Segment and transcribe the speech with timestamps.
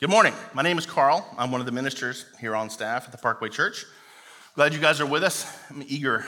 [0.00, 0.32] Good morning.
[0.54, 1.26] My name is Carl.
[1.36, 3.84] I'm one of the ministers here on staff at the Parkway Church.
[4.54, 5.44] Glad you guys are with us.
[5.70, 6.24] I'm eager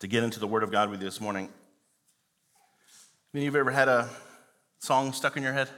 [0.00, 1.50] to get into the Word of God with you this morning.
[3.32, 4.08] Any of you ever had a
[4.80, 5.68] song stuck in your head?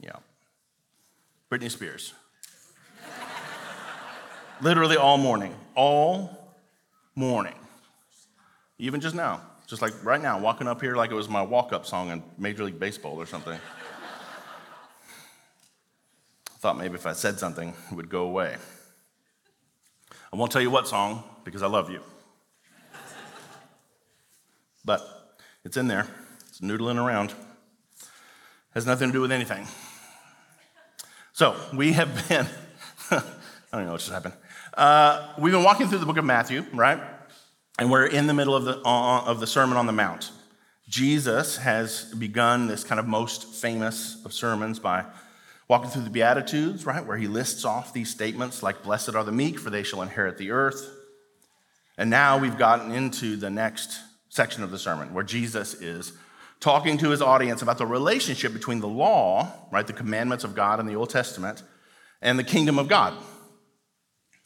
[0.00, 0.16] Yeah.
[1.52, 2.12] Britney Spears.
[4.60, 5.54] Literally all morning.
[5.76, 6.56] All
[7.14, 7.54] morning.
[8.80, 9.40] Even just now.
[9.68, 12.24] Just like right now, walking up here like it was my walk up song in
[12.38, 13.60] Major League Baseball or something.
[16.58, 18.56] Thought maybe if I said something, it would go away.
[20.32, 22.00] I won't tell you what song because I love you.
[24.84, 25.02] But
[25.64, 26.06] it's in there,
[26.48, 27.32] it's noodling around.
[28.74, 29.66] Has nothing to do with anything.
[31.32, 32.46] So we have been,
[33.10, 33.22] I
[33.72, 34.34] don't know what just happened.
[34.74, 37.00] Uh, we've been walking through the book of Matthew, right?
[37.78, 40.32] And we're in the middle of the, uh, of the Sermon on the Mount.
[40.88, 45.04] Jesus has begun this kind of most famous of sermons by
[45.68, 49.32] walking through the Beatitudes, right, where he lists off these statements like, Blessed are the
[49.32, 50.90] meek, for they shall inherit the earth.
[51.98, 56.12] And now we've gotten into the next section of the sermon where Jesus is
[56.60, 60.80] talking to his audience about the relationship between the law, right, the commandments of God
[60.80, 61.62] in the Old Testament,
[62.22, 63.14] and the kingdom of God.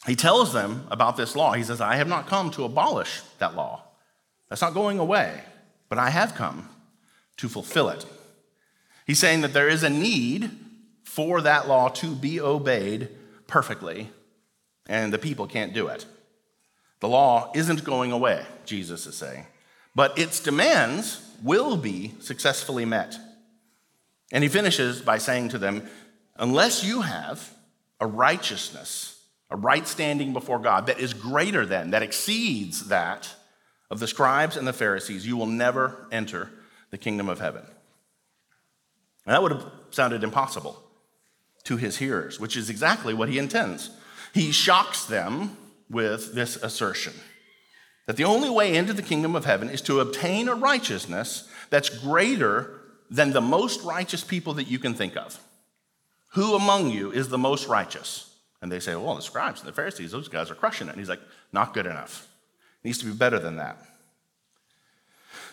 [0.07, 1.53] He tells them about this law.
[1.53, 3.85] He says, I have not come to abolish that law.
[4.49, 5.41] That's not going away,
[5.89, 6.69] but I have come
[7.39, 8.05] to fulfill it.
[9.07, 10.51] He's saying that there is a need
[11.13, 13.07] for that law to be obeyed
[13.47, 14.09] perfectly,
[14.87, 16.07] and the people can't do it.
[17.01, 19.45] The law isn't going away, Jesus is saying,
[19.95, 23.15] but its demands will be successfully met.
[24.33, 25.87] And he finishes by saying to them,
[26.37, 27.55] Unless you have
[28.01, 33.35] a righteousness, a right standing before God that is greater than, that exceeds that
[33.91, 36.49] of the scribes and the Pharisees, you will never enter
[36.91, 37.67] the kingdom of heaven.
[39.27, 40.83] And that would have sounded impossible
[41.65, 43.91] to his hearers, which is exactly what he intends.
[44.35, 45.57] He shocks them
[45.89, 47.13] with this assertion
[48.07, 51.89] that the only way into the kingdom of heaven is to obtain a righteousness that's
[51.89, 55.39] greater than the most righteous people that you can think of.
[56.33, 58.35] Who among you is the most righteous?
[58.61, 60.93] And they say, well, the scribes and the Pharisees, those guys are crushing it.
[60.93, 61.21] And he's like,
[61.53, 62.29] not good enough.
[62.83, 63.77] It needs to be better than that.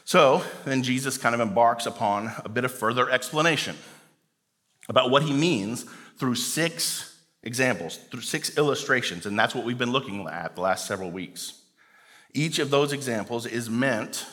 [0.05, 3.75] So then Jesus kind of embarks upon a bit of further explanation
[4.87, 5.85] about what he means
[6.19, 10.85] through six examples, through six illustrations, and that's what we've been looking at the last
[10.85, 11.61] several weeks.
[12.33, 14.25] Each of those examples is meant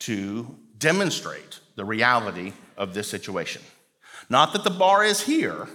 [0.00, 3.62] to demonstrate the reality of this situation.
[4.28, 5.66] Not that the bar is here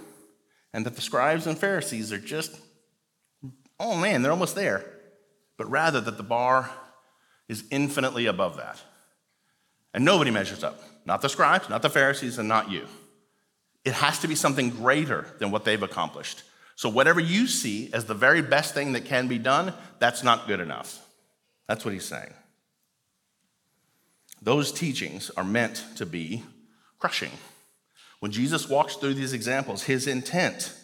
[0.72, 2.58] and that the scribes and Pharisees are just,
[3.78, 4.84] oh man, they're almost there,
[5.58, 6.70] but rather that the bar
[7.48, 8.80] is infinitely above that.
[9.92, 10.80] And nobody measures up.
[11.04, 12.86] Not the scribes, not the Pharisees, and not you.
[13.86, 16.42] It has to be something greater than what they've accomplished.
[16.74, 20.48] So, whatever you see as the very best thing that can be done, that's not
[20.48, 21.06] good enough.
[21.68, 22.34] That's what he's saying.
[24.42, 26.42] Those teachings are meant to be
[26.98, 27.30] crushing.
[28.18, 30.74] When Jesus walks through these examples, his intent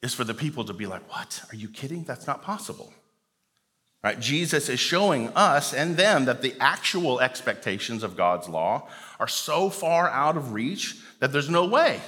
[0.00, 1.42] is for the people to be like, What?
[1.52, 2.04] Are you kidding?
[2.04, 2.94] That's not possible.
[4.02, 4.18] Right?
[4.18, 8.88] Jesus is showing us and them that the actual expectations of God's law
[9.20, 12.00] are so far out of reach that there's no way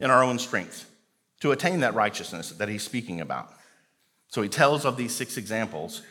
[0.00, 0.90] in our own strength
[1.40, 3.52] to attain that righteousness that he's speaking about.
[4.28, 6.02] So he tells of these six examples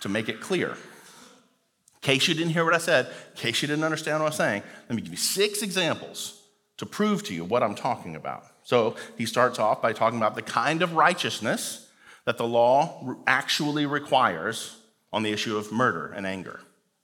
[0.00, 0.70] to make it clear.
[0.70, 4.36] In case you didn't hear what I said, in case you didn't understand what I'm
[4.36, 6.42] saying, let me give you six examples
[6.78, 8.44] to prove to you what I'm talking about.
[8.62, 11.88] So he starts off by talking about the kind of righteousness
[12.24, 14.76] that the law actually requires
[15.12, 16.60] on the issue of murder and anger.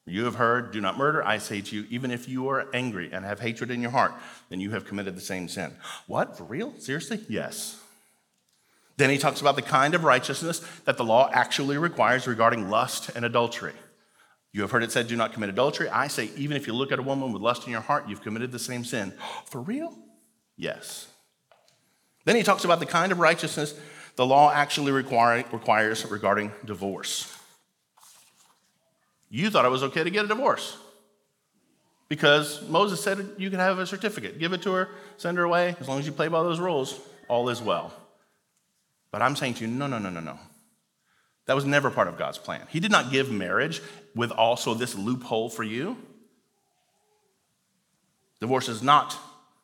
[0.06, 1.24] You have heard, do not murder.
[1.24, 4.12] I say to you, even if you are angry and have hatred in your heart,
[4.50, 5.72] then you have committed the same sin.
[6.06, 6.36] What?
[6.36, 6.74] For real?
[6.78, 7.24] Seriously?
[7.28, 7.80] Yes.
[8.96, 13.10] Then he talks about the kind of righteousness that the law actually requires regarding lust
[13.16, 13.72] and adultery.
[14.52, 15.88] You have heard it said, do not commit adultery.
[15.88, 18.22] I say, even if you look at a woman with lust in your heart, you've
[18.22, 19.12] committed the same sin.
[19.46, 19.98] For real?
[20.56, 21.08] Yes.
[22.24, 23.74] Then he talks about the kind of righteousness
[24.16, 27.33] the law actually require, requires regarding divorce.
[29.34, 30.76] You thought it was okay to get a divorce
[32.08, 34.38] because Moses said you could have a certificate.
[34.38, 35.74] Give it to her, send her away.
[35.80, 37.92] As long as you play by those rules, all is well.
[39.10, 40.38] But I'm saying to you, no, no, no, no, no.
[41.46, 42.64] That was never part of God's plan.
[42.70, 43.82] He did not give marriage
[44.14, 45.96] with also this loophole for you.
[48.40, 49.18] Divorce is not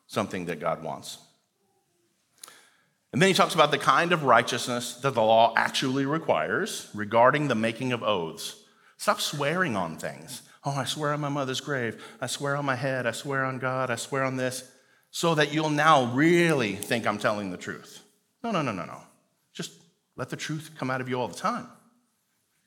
[0.07, 1.17] something that God wants.
[3.13, 7.47] And then he talks about the kind of righteousness that the law actually requires regarding
[7.47, 8.60] the making of oaths.
[9.01, 10.43] Stop swearing on things.
[10.63, 12.03] Oh, I swear on my mother's grave.
[12.21, 13.07] I swear on my head.
[13.07, 13.89] I swear on God.
[13.89, 14.71] I swear on this.
[15.09, 18.03] so that you'll now really think I'm telling the truth.
[18.43, 19.01] No, no, no, no, no.
[19.53, 19.71] Just
[20.17, 21.67] let the truth come out of you all the time.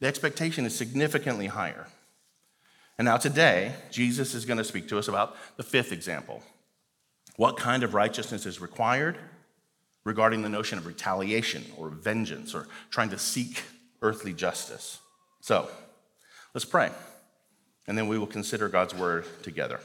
[0.00, 1.86] The expectation is significantly higher.
[2.98, 6.42] And now, today, Jesus is going to speak to us about the fifth example.
[7.36, 9.18] What kind of righteousness is required
[10.02, 13.62] regarding the notion of retaliation or vengeance or trying to seek
[14.02, 14.98] earthly justice?
[15.40, 15.68] So,
[16.54, 16.90] let's pray,
[17.86, 19.80] and then we will consider God's word together.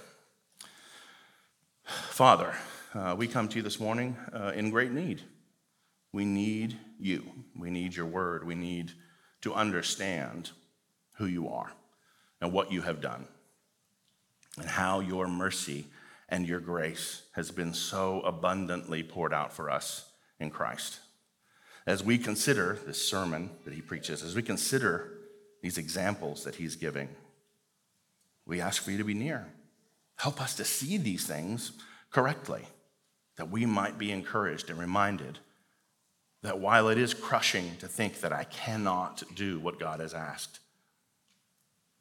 [1.83, 2.53] Father,
[2.93, 5.23] uh, we come to you this morning uh, in great need.
[6.13, 7.25] We need you.
[7.57, 8.45] We need your word.
[8.45, 8.91] We need
[9.41, 10.51] to understand
[11.15, 11.71] who you are
[12.39, 13.27] and what you have done
[14.57, 15.85] and how your mercy
[16.29, 20.99] and your grace has been so abundantly poured out for us in Christ.
[21.87, 25.18] As we consider this sermon that he preaches, as we consider
[25.61, 27.09] these examples that he's giving,
[28.45, 29.47] we ask for you to be near.
[30.15, 31.71] Help us to see these things
[32.11, 32.63] correctly,
[33.37, 35.39] that we might be encouraged and reminded
[36.41, 40.59] that while it is crushing to think that I cannot do what God has asked,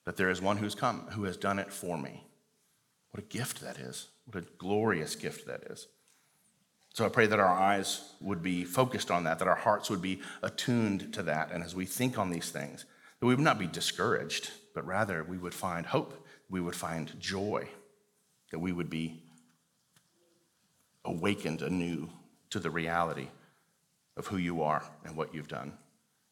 [0.05, 2.25] that there is one who's come, who has done it for me.
[3.11, 4.09] What a gift that is.
[4.31, 5.89] What a glorious gift that is.
[6.95, 10.03] So I pray that our eyes would be focused on that, that our hearts would
[10.03, 11.51] be attuned to that.
[11.53, 12.87] And as we think on these things,
[13.21, 17.19] that we would not be discouraged, but rather we would find hope, we would find
[17.21, 17.69] joy,
[18.51, 19.23] that we would be
[21.05, 22.09] awakened anew
[22.51, 23.29] to the reality
[24.17, 25.73] of who you are and what you've done.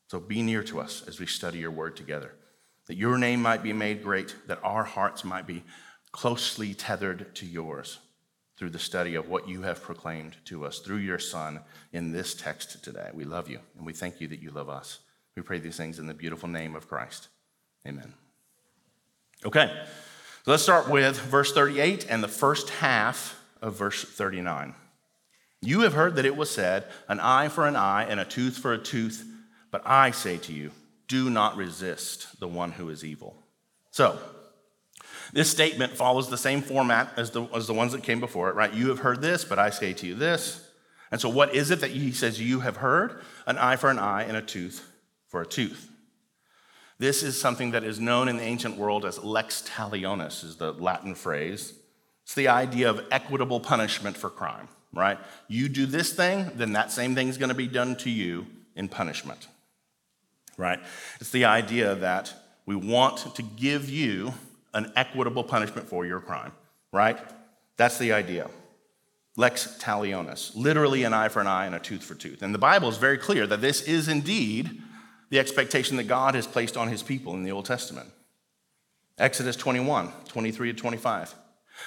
[0.09, 2.35] So be near to us as we study your word together,
[2.87, 5.65] that your name might be made great, that our hearts might be
[6.13, 7.99] closely tethered to yours
[8.57, 11.61] through the study of what you have proclaimed to us through your Son
[11.93, 13.11] in this text today.
[13.13, 15.01] We love you, and we thank you that you love us.
[15.37, 17.29] We pray these things in the beautiful name of Christ.
[17.87, 18.15] Amen.
[19.45, 19.71] Okay,
[20.45, 24.75] so let's start with verse 38 and the first half of verse 39.
[25.61, 28.57] You have heard that it was said, an eye for an eye and a tooth
[28.57, 29.25] for a tooth,
[29.71, 30.71] but I say to you,
[31.07, 33.37] do not resist the one who is evil.
[33.91, 34.19] So,
[35.33, 38.55] this statement follows the same format as the, as the ones that came before it,
[38.55, 38.73] right?
[38.73, 40.67] You have heard this, but I say to you this.
[41.11, 43.21] And so, what is it that he says you have heard?
[43.47, 44.85] An eye for an eye and a tooth
[45.37, 45.91] for a tooth.
[46.99, 50.73] This is something that is known in the ancient world as lex talionis, is the
[50.73, 51.75] Latin phrase.
[52.23, 55.19] It's the idea of equitable punishment for crime, right?
[55.47, 58.47] You do this thing, then that same thing is going to be done to you
[58.77, 59.47] in punishment,
[60.57, 60.81] right?
[61.21, 62.33] It's the idea that
[62.65, 64.33] we want to give you
[64.73, 66.53] an equitable punishment for your crime,
[66.93, 67.19] right?
[67.77, 68.49] That's the idea.
[69.37, 72.41] Lex talionis, literally an eye for an eye and a tooth for tooth.
[72.41, 74.81] And the Bible is very clear that this is indeed
[75.31, 78.11] the expectation that God has placed on his people in the Old Testament.
[79.19, 81.35] Exodus 21, 23 to 25.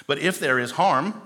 [0.06, 1.20] But if there is harm,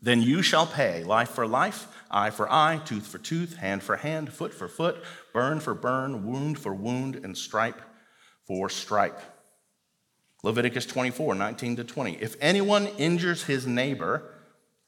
[0.00, 3.96] then you shall pay life for life, eye for eye, tooth for tooth, hand for
[3.96, 5.02] hand, foot for foot,
[5.32, 7.80] burn for burn, wound for wound, and stripe
[8.44, 9.20] for stripe.
[10.42, 12.14] Leviticus 24, 19 to 20.
[12.20, 14.24] If anyone injures his neighbor,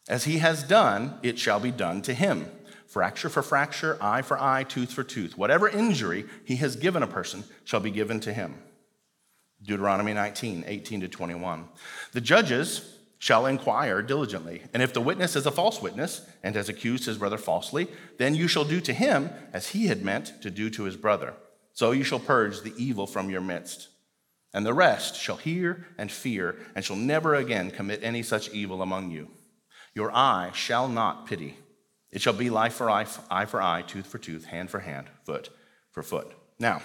[0.09, 2.51] as he has done, it shall be done to him.
[2.87, 5.37] Fracture for fracture, eye for eye, tooth for tooth.
[5.37, 8.55] Whatever injury he has given a person shall be given to him.
[9.63, 11.69] Deuteronomy 19, 18 to 21.
[12.13, 14.63] The judges shall inquire diligently.
[14.75, 18.35] And if the witness is a false witness and has accused his brother falsely, then
[18.35, 21.35] you shall do to him as he had meant to do to his brother.
[21.73, 23.89] So you shall purge the evil from your midst
[24.55, 28.81] and the rest shall hear and fear, and shall never again commit any such evil
[28.81, 29.29] among you.
[29.95, 31.57] Your eye shall not pity.
[32.15, 35.09] It shall be eye for eye, eye for eye, tooth for tooth, hand for hand,
[35.25, 35.51] foot
[35.91, 36.33] for foot.
[36.61, 36.81] Now,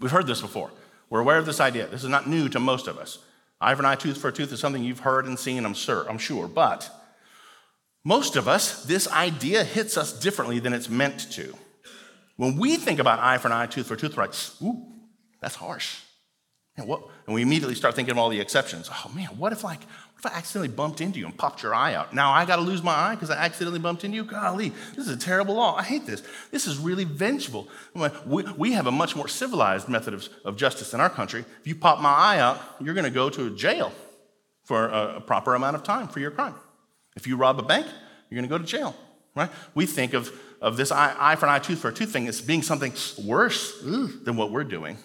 [0.00, 0.72] we've heard this before.
[1.08, 1.86] We're aware of this idea.
[1.86, 3.18] This is not new to most of us.
[3.60, 5.72] Eye for an eye, tooth for a tooth is something you've heard and seen, I'm
[5.72, 6.04] sure.
[6.10, 6.48] I'm sure.
[6.48, 6.90] But
[8.02, 11.54] most of us, this idea hits us differently than it's meant to.
[12.36, 14.84] When we think about eye for an eye, tooth for a tooth, we're like, ooh,
[15.40, 16.00] that's harsh.
[16.76, 18.90] And, what, and we immediately start thinking of all the exceptions.
[18.92, 19.80] Oh man, what if like,
[20.18, 22.14] if I accidentally bumped into you and popped your eye out?
[22.14, 24.24] Now I got to lose my eye because I accidentally bumped into you?
[24.24, 25.76] Golly, this is a terrible law.
[25.76, 26.22] I hate this.
[26.50, 27.68] This is really vengeful.
[28.26, 31.44] We, we have a much more civilized method of, of justice in our country.
[31.60, 33.92] If you pop my eye out, you're going to go to jail
[34.64, 36.54] for a, a proper amount of time for your crime.
[37.16, 37.86] If you rob a bank,
[38.30, 38.96] you're going to go to jail,
[39.36, 39.50] right?
[39.74, 42.26] We think of, of this eye, eye for an eye, tooth for a tooth thing
[42.28, 42.92] as being something
[43.24, 44.98] worse than what we're doing.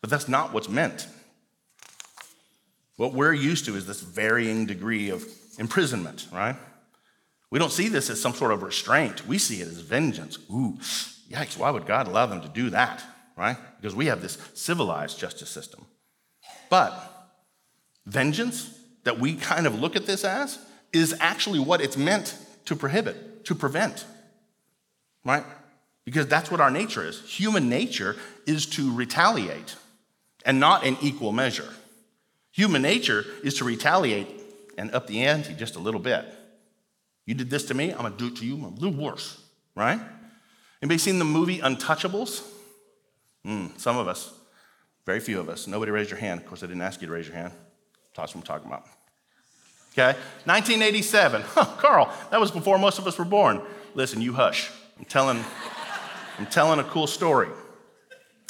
[0.00, 1.08] But that's not what's meant.
[3.00, 5.26] What we're used to is this varying degree of
[5.58, 6.54] imprisonment, right?
[7.50, 9.26] We don't see this as some sort of restraint.
[9.26, 10.36] We see it as vengeance.
[10.50, 10.76] Ooh,
[11.30, 13.02] yikes, why would God allow them to do that,
[13.38, 13.56] right?
[13.80, 15.86] Because we have this civilized justice system.
[16.68, 16.92] But
[18.04, 20.58] vengeance that we kind of look at this as,
[20.92, 24.04] is actually what it's meant to prohibit, to prevent,
[25.24, 25.46] right?
[26.04, 27.22] Because that's what our nature is.
[27.22, 28.16] Human nature
[28.46, 29.76] is to retaliate
[30.44, 31.70] and not in equal measure.
[32.52, 34.28] Human nature is to retaliate
[34.76, 36.24] and up the ante just a little bit.
[37.26, 39.40] You did this to me, I'm gonna do it to you I'm a little worse,
[39.76, 40.00] right?
[40.82, 42.46] Anybody seen the movie Untouchables?
[43.46, 44.32] Mm, some of us,
[45.06, 45.66] very few of us.
[45.66, 46.40] Nobody raised your hand.
[46.40, 47.52] Of course, I didn't ask you to raise your hand.
[48.16, 48.84] That's what I'm talking about.
[49.92, 51.42] Okay, 1987.
[51.56, 53.60] Oh, Carl, that was before most of us were born.
[53.94, 54.70] Listen, you hush.
[54.98, 55.42] I'm telling,
[56.38, 57.48] I'm telling a cool story.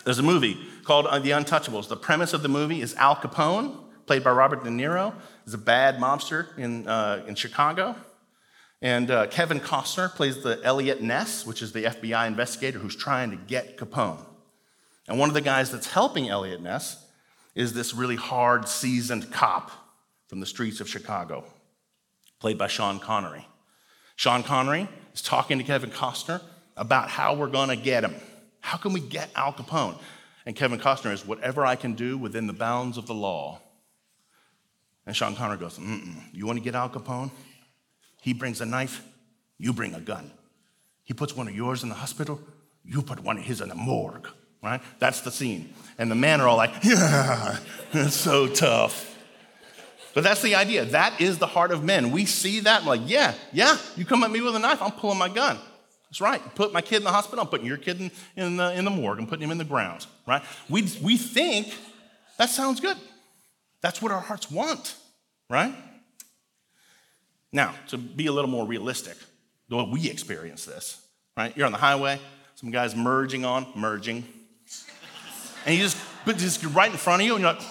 [0.04, 1.88] There's a movie called uh, The Untouchables.
[1.88, 3.76] The premise of the movie is Al Capone,
[4.10, 5.14] played by Robert De Niro,
[5.46, 7.94] is a bad mobster in, uh, in Chicago.
[8.82, 13.30] And uh, Kevin Costner plays the Eliot Ness, which is the FBI investigator who's trying
[13.30, 14.18] to get Capone.
[15.06, 17.06] And one of the guys that's helping Eliot Ness
[17.54, 19.70] is this really hard, seasoned cop
[20.26, 21.44] from the streets of Chicago,
[22.40, 23.46] played by Sean Connery.
[24.16, 26.42] Sean Connery is talking to Kevin Costner
[26.76, 28.16] about how we're gonna get him.
[28.58, 29.96] How can we get Al Capone?
[30.46, 33.60] And Kevin Costner is whatever I can do within the bounds of the law.
[35.06, 36.22] And Sean Connery goes, Mm-mm.
[36.32, 37.30] You wanna get Al Capone?
[38.20, 39.02] He brings a knife,
[39.58, 40.30] you bring a gun.
[41.04, 42.40] He puts one of yours in the hospital,
[42.84, 44.28] you put one of his in the morgue,
[44.62, 44.80] right?
[44.98, 45.74] That's the scene.
[45.98, 47.58] And the men are all like, yeah,
[48.08, 49.06] so tough.
[50.14, 50.84] But that's the idea.
[50.86, 52.10] That is the heart of men.
[52.10, 55.18] We see that, like, yeah, yeah, you come at me with a knife, I'm pulling
[55.18, 55.58] my gun.
[56.08, 56.42] That's right.
[56.56, 58.90] Put my kid in the hospital, I'm putting your kid in, in, the, in the
[58.90, 60.42] morgue, I'm putting him in the ground, right?
[60.68, 61.72] We, we think
[62.38, 62.96] that sounds good.
[63.82, 64.94] That's what our hearts want,
[65.48, 65.74] right?
[67.52, 69.16] Now, to be a little more realistic,
[69.68, 71.00] the way we experience this,
[71.36, 71.56] right?
[71.56, 72.20] You're on the highway,
[72.54, 74.24] some guy's merging on, merging,
[75.66, 77.62] and he just put just right in front of you, and you're like,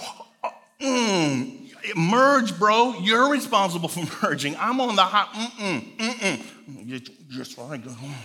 [0.80, 2.96] mm, merge, bro.
[3.00, 4.56] You're responsible for merging.
[4.58, 6.88] I'm on the hot, mm-mm, mm-mm.
[7.30, 8.16] Just to go home.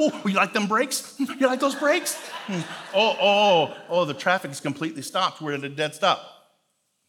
[0.00, 1.16] Oh, you like them brakes?
[1.38, 2.16] You like those brakes?
[2.46, 2.60] Hmm.
[2.94, 5.42] Oh, oh, oh, the traffic is completely stopped.
[5.42, 6.20] We're at a dead stop.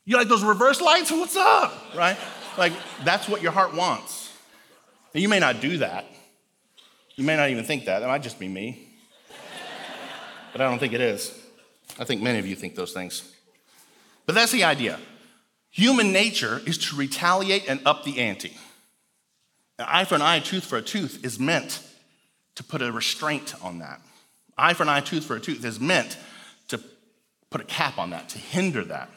[0.06, 1.12] You like those reverse lights?
[1.12, 1.72] What's up?
[1.96, 2.18] Right?
[2.58, 4.34] Like, that's what your heart wants.
[5.14, 6.06] You may not do that.
[7.16, 8.00] You may not even think that.
[8.00, 8.88] That might just be me.
[10.52, 11.38] But I don't think it is.
[12.00, 13.36] I think many of you think those things.
[14.26, 15.00] But that's the idea.
[15.70, 18.58] Human nature is to retaliate and up the ante.
[19.78, 21.84] An eye for an eye, a tooth for a tooth is meant
[22.60, 24.02] to put a restraint on that.
[24.58, 26.18] Eye for an eye, tooth for a tooth is meant
[26.68, 26.78] to
[27.50, 29.10] put a cap on that, to hinder that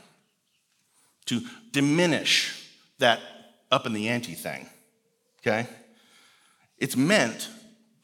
[1.26, 1.40] to
[1.72, 2.68] diminish
[3.00, 3.18] that
[3.72, 4.68] up in the ante thing.
[5.40, 5.66] Okay?
[6.78, 7.48] It's meant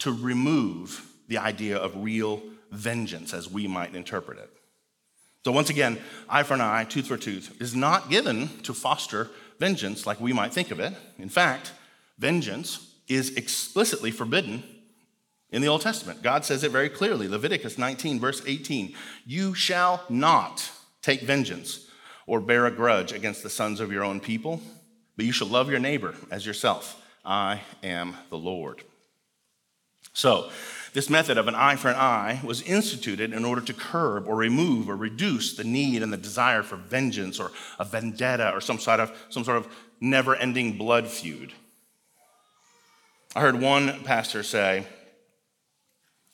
[0.01, 2.43] to remove the idea of real
[2.73, 4.51] vengeance as we might interpret it.
[5.45, 8.75] So, once again, eye for an eye, tooth for a tooth is not given to
[8.75, 9.31] foster
[9.61, 10.95] vengeance like we might think of it.
[11.17, 11.71] In fact,
[12.19, 14.65] vengeance is explicitly forbidden
[15.51, 16.23] in the Old Testament.
[16.23, 18.95] God says it very clearly Leviticus 19, verse 18
[19.27, 20.71] You shall not
[21.03, 21.87] take vengeance
[22.27, 24.61] or bear a grudge against the sons of your own people,
[25.17, 27.03] but you shall love your neighbor as yourself.
[27.25, 28.83] I am the Lord.
[30.13, 30.51] So,
[30.95, 34.35] this method of an eye for an eye was instituted in order to curb or
[34.37, 38.79] remove or reduce the need and the desire for vengeance or a vendetta or some
[38.79, 39.69] sort of, some sort of
[40.01, 41.53] never ending blood feud.
[43.37, 44.87] I heard one pastor say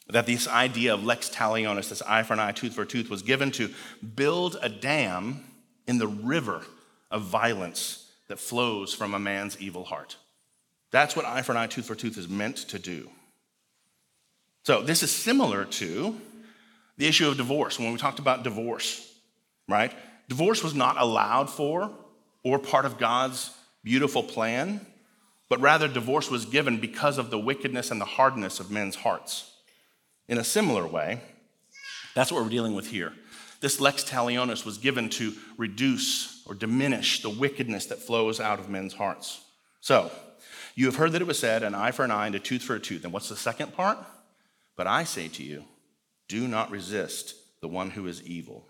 [0.09, 3.09] that this idea of lex talionis, this eye for an eye, tooth for a tooth,
[3.09, 3.71] was given to
[4.15, 5.45] build a dam
[5.87, 6.63] in the river
[7.11, 10.17] of violence that flows from a man's evil heart.
[10.91, 13.09] That's what eye for an eye, tooth for tooth is meant to do.
[14.65, 16.19] So, this is similar to
[16.97, 17.79] the issue of divorce.
[17.79, 19.13] When we talked about divorce,
[19.69, 19.93] right?
[20.29, 21.91] Divorce was not allowed for
[22.43, 23.51] or part of God's
[23.83, 24.87] beautiful plan,
[25.49, 29.51] but rather divorce was given because of the wickedness and the hardness of men's hearts.
[30.29, 31.21] In a similar way,
[32.15, 33.13] that's what we're dealing with here.
[33.61, 38.69] This lex talionis was given to reduce or diminish the wickedness that flows out of
[38.69, 39.41] men's hearts.
[39.81, 40.11] So,
[40.75, 42.63] you have heard that it was said, an eye for an eye and a tooth
[42.63, 43.05] for a tooth.
[43.05, 43.99] And what's the second part?
[44.77, 45.65] But I say to you,
[46.29, 48.67] do not resist the one who is evil.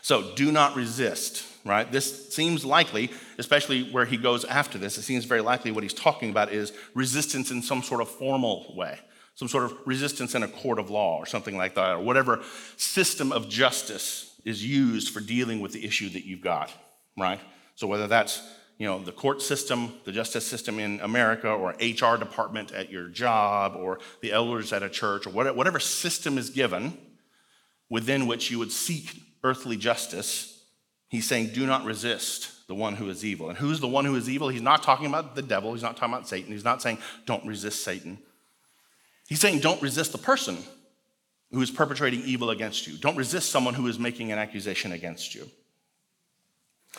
[0.00, 1.90] So, do not resist, right?
[1.90, 5.92] This seems likely, especially where he goes after this, it seems very likely what he's
[5.92, 8.98] talking about is resistance in some sort of formal way
[9.38, 12.42] some sort of resistance in a court of law or something like that, or whatever
[12.76, 16.72] system of justice is used for dealing with the issue that you've got,
[17.16, 17.38] right?
[17.76, 18.42] So whether that's
[18.78, 23.06] you know the court system, the justice system in America, or HR department at your
[23.06, 26.98] job, or the elders at a church, or whatever system is given
[27.88, 30.64] within which you would seek earthly justice,
[31.06, 33.48] he's saying, do not resist the one who is evil.
[33.48, 34.48] And who's the one who is evil?
[34.48, 35.72] He's not talking about the devil.
[35.72, 36.52] He's not talking about Satan.
[36.52, 38.18] He's not saying, don't resist Satan.
[39.28, 40.56] He's saying, don't resist the person
[41.52, 42.96] who is perpetrating evil against you.
[42.96, 45.48] Don't resist someone who is making an accusation against you.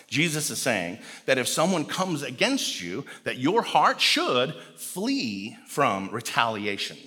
[0.07, 6.09] Jesus is saying that if someone comes against you, that your heart should flee from
[6.09, 6.97] retaliation.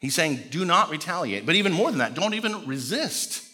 [0.00, 1.46] He's saying, do not retaliate.
[1.46, 3.44] But even more than that, don't even resist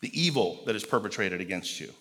[0.00, 1.92] the evil that is perpetrated against you.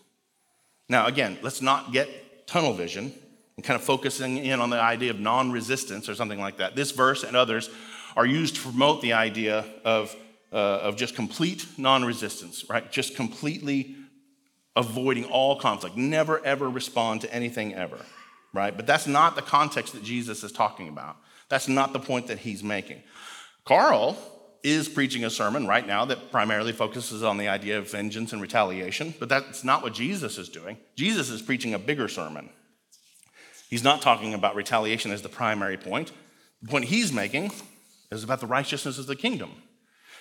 [0.90, 3.14] Now, again, let's not get tunnel vision
[3.56, 6.76] and kind of focusing in on the idea of non resistance or something like that.
[6.76, 7.70] This verse and others
[8.16, 10.16] are used to promote the idea of,
[10.52, 12.92] uh, of just complete non resistance, right?
[12.92, 13.96] Just completely
[14.76, 18.00] avoiding all conflict, never ever respond to anything ever,
[18.54, 18.76] right?
[18.76, 21.18] But that's not the context that Jesus is talking about.
[21.50, 23.04] That's not the point that he's making.
[23.66, 24.18] Carl
[24.64, 28.42] is preaching a sermon right now that primarily focuses on the idea of vengeance and
[28.42, 30.78] retaliation, but that's not what Jesus is doing.
[30.96, 32.50] Jesus is preaching a bigger sermon.
[33.70, 36.12] He's not talking about retaliation as the primary point.
[36.62, 37.52] The point he's making
[38.16, 39.52] is about the righteousness of the kingdom.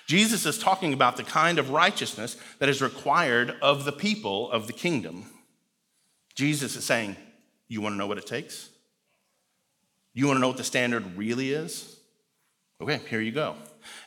[0.07, 4.67] Jesus is talking about the kind of righteousness that is required of the people of
[4.67, 5.25] the kingdom.
[6.35, 7.15] Jesus is saying,
[7.67, 8.69] You want to know what it takes?
[10.13, 11.97] You want to know what the standard really is?
[12.79, 13.55] Okay, here you go.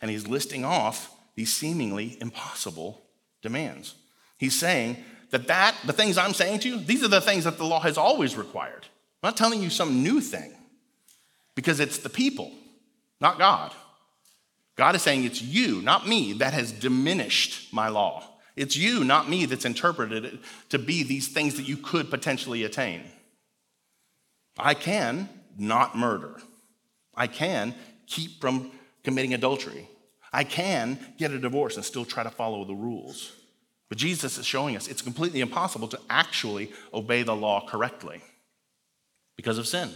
[0.00, 3.02] And he's listing off these seemingly impossible
[3.42, 3.94] demands.
[4.38, 4.96] He's saying
[5.30, 7.80] that, that the things I'm saying to you, these are the things that the law
[7.80, 8.86] has always required.
[9.22, 10.52] I'm not telling you some new thing
[11.54, 12.52] because it's the people,
[13.20, 13.72] not God.
[14.76, 18.24] God is saying it's you, not me, that has diminished my law.
[18.54, 20.38] It's you, not me, that's interpreted it
[20.70, 23.02] to be these things that you could potentially attain.
[24.56, 26.40] I can not murder.
[27.14, 27.74] I can
[28.06, 28.70] keep from
[29.02, 29.88] committing adultery.
[30.32, 33.32] I can get a divorce and still try to follow the rules.
[33.88, 38.20] But Jesus is showing us it's completely impossible to actually obey the law correctly
[39.36, 39.90] because of sin.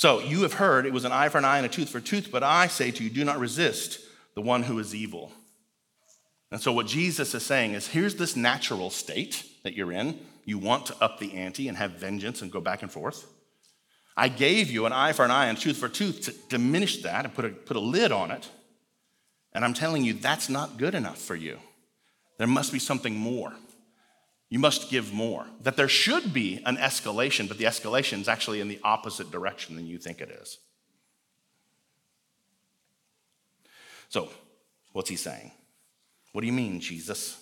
[0.00, 1.98] So you have heard it was an eye for an eye and a tooth for
[1.98, 4.00] a tooth, but I say to you, do not resist
[4.34, 5.30] the one who is evil.
[6.50, 10.18] And so what Jesus is saying is here's this natural state that you're in.
[10.46, 13.26] You want to up the ante and have vengeance and go back and forth.
[14.16, 17.02] I gave you an eye for an eye and tooth for a tooth to diminish
[17.02, 18.48] that and put a, put a lid on it.
[19.52, 21.58] And I'm telling you, that's not good enough for you.
[22.38, 23.52] There must be something more.
[24.50, 25.46] You must give more.
[25.62, 29.76] That there should be an escalation, but the escalation is actually in the opposite direction
[29.76, 30.58] than you think it is.
[34.08, 34.28] So,
[34.92, 35.52] what's he saying?
[36.32, 37.40] What do you mean, Jesus?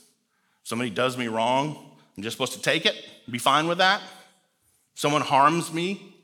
[0.64, 2.94] Somebody does me wrong, I'm just supposed to take it,
[3.31, 4.03] be fine with that?
[4.94, 6.14] Someone harms me,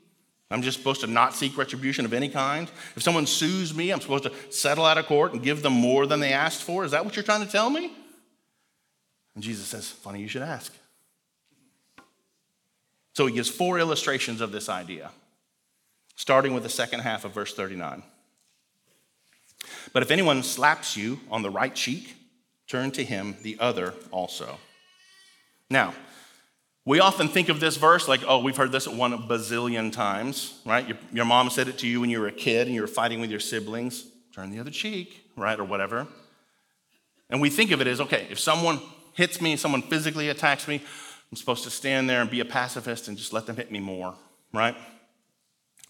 [0.51, 2.69] I'm just supposed to not seek retribution of any kind?
[2.95, 6.05] If someone sues me, I'm supposed to settle out of court and give them more
[6.05, 6.85] than they asked for?
[6.85, 7.91] Is that what you're trying to tell me?
[9.35, 10.73] And Jesus says, Funny you should ask.
[13.13, 15.11] So he gives four illustrations of this idea,
[16.15, 18.03] starting with the second half of verse 39.
[19.93, 22.15] But if anyone slaps you on the right cheek,
[22.67, 24.57] turn to him the other also.
[25.69, 25.93] Now,
[26.83, 30.87] we often think of this verse like, oh, we've heard this one bazillion times, right?
[30.87, 32.87] Your, your mom said it to you when you were a kid and you were
[32.87, 35.57] fighting with your siblings turn the other cheek, right?
[35.57, 36.07] Or whatever.
[37.29, 38.81] And we think of it as okay, if someone
[39.15, 40.81] hits me, someone physically attacks me,
[41.31, 43.79] I'm supposed to stand there and be a pacifist and just let them hit me
[43.79, 44.13] more,
[44.53, 44.75] right?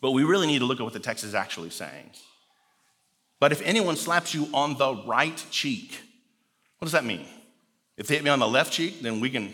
[0.02, 2.12] But we really need to look at what the text is actually saying.
[3.40, 6.00] But if anyone slaps you on the right cheek,
[6.80, 7.26] what does that mean?
[7.98, 9.54] If they hit me on the left cheek, then we can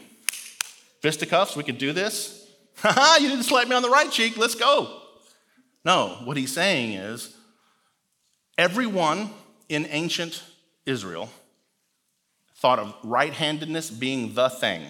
[1.02, 2.48] fisticuffs, we can do this.
[2.78, 5.02] Haha, you didn't slap me on the right cheek, let's go.
[5.84, 7.36] No, what he's saying is
[8.58, 9.30] everyone
[9.68, 10.44] in ancient
[10.86, 11.30] Israel
[12.62, 14.84] thought of right handedness being the thing.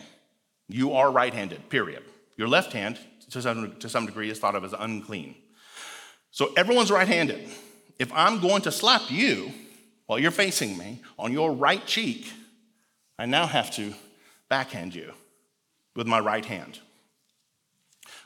[0.67, 2.03] You are right handed, period.
[2.35, 5.35] Your left hand, to some, to some degree, is thought of as unclean.
[6.31, 7.49] So everyone's right handed.
[7.97, 9.51] If I'm going to slap you
[10.05, 12.31] while you're facing me on your right cheek,
[13.17, 13.93] I now have to
[14.49, 15.13] backhand you
[15.95, 16.79] with my right hand,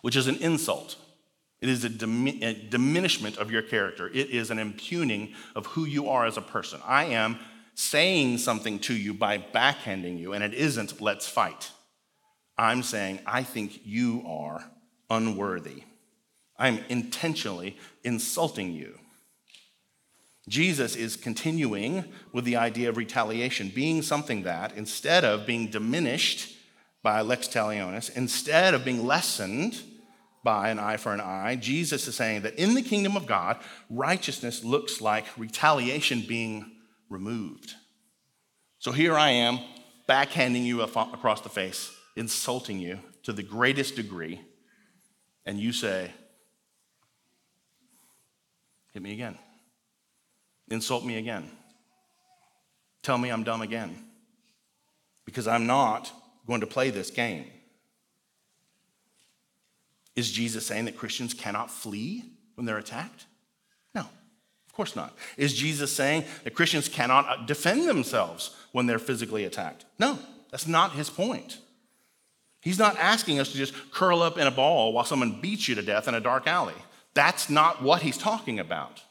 [0.01, 0.95] which is an insult.
[1.61, 4.07] It is a, dimi- a diminishment of your character.
[4.07, 6.79] It is an impugning of who you are as a person.
[6.83, 7.37] I am
[7.75, 11.71] saying something to you by backhanding you, and it isn't, let's fight.
[12.57, 14.63] I'm saying, I think you are
[15.09, 15.83] unworthy.
[16.57, 18.97] I'm intentionally insulting you.
[20.47, 26.55] Jesus is continuing with the idea of retaliation being something that, instead of being diminished
[27.03, 29.81] by lex talionis, instead of being lessened
[30.43, 33.57] by an eye for an eye, Jesus is saying that in the kingdom of God,
[33.89, 36.71] righteousness looks like retaliation being
[37.09, 37.73] removed.
[38.79, 39.59] So here I am,
[40.07, 44.39] backhanding you across the face, insulting you, to the greatest degree,
[45.45, 46.11] and you say,
[48.93, 49.37] Hit me again.
[50.69, 51.51] Insult me again.
[53.03, 53.93] Tell me I'm dumb again.
[55.25, 56.11] Because I'm not
[56.47, 57.45] going to play this game.
[60.15, 62.23] Is Jesus saying that Christians cannot flee
[62.55, 63.25] when they're attacked?
[64.75, 65.13] Of course not.
[65.37, 69.85] Is Jesus saying that Christians cannot uh, defend themselves when they're physically attacked?
[69.97, 70.19] No,
[70.51, 71.59] that's not his point.
[72.59, 75.75] He's not asking us to just curl up in a ball while someone beats you
[75.75, 76.73] to death in a dark alley.
[77.13, 79.01] That's not what he's talking about.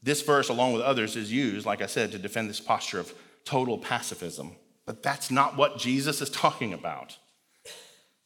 [0.00, 3.12] This verse, along with others, is used, like I said, to defend this posture of
[3.44, 4.52] total pacifism.
[4.86, 7.18] But that's not what Jesus is talking about.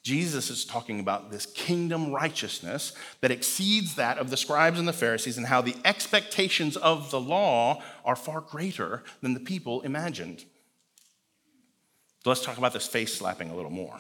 [0.04, 4.92] Jesus is talking about this kingdom righteousness that exceeds that of the scribes and the
[4.92, 10.44] Pharisees, and how the expectations of the law are far greater than the people imagined.
[12.22, 13.96] So let's talk about this face slapping a little more.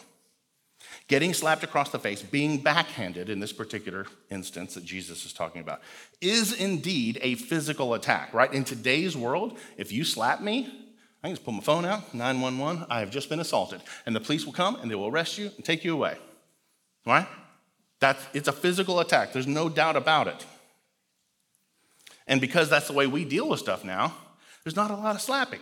[1.08, 5.62] Getting slapped across the face, being backhanded in this particular instance that Jesus is talking
[5.62, 5.80] about,
[6.20, 8.52] is indeed a physical attack, right?
[8.52, 10.83] In today's world, if you slap me,
[11.24, 13.80] I can just pull my phone out, 911, I have just been assaulted.
[14.04, 16.18] And the police will come and they will arrest you and take you away.
[17.06, 17.26] Right?
[17.98, 20.44] That's, it's a physical attack, there's no doubt about it.
[22.26, 24.14] And because that's the way we deal with stuff now,
[24.64, 25.60] there's not a lot of slapping.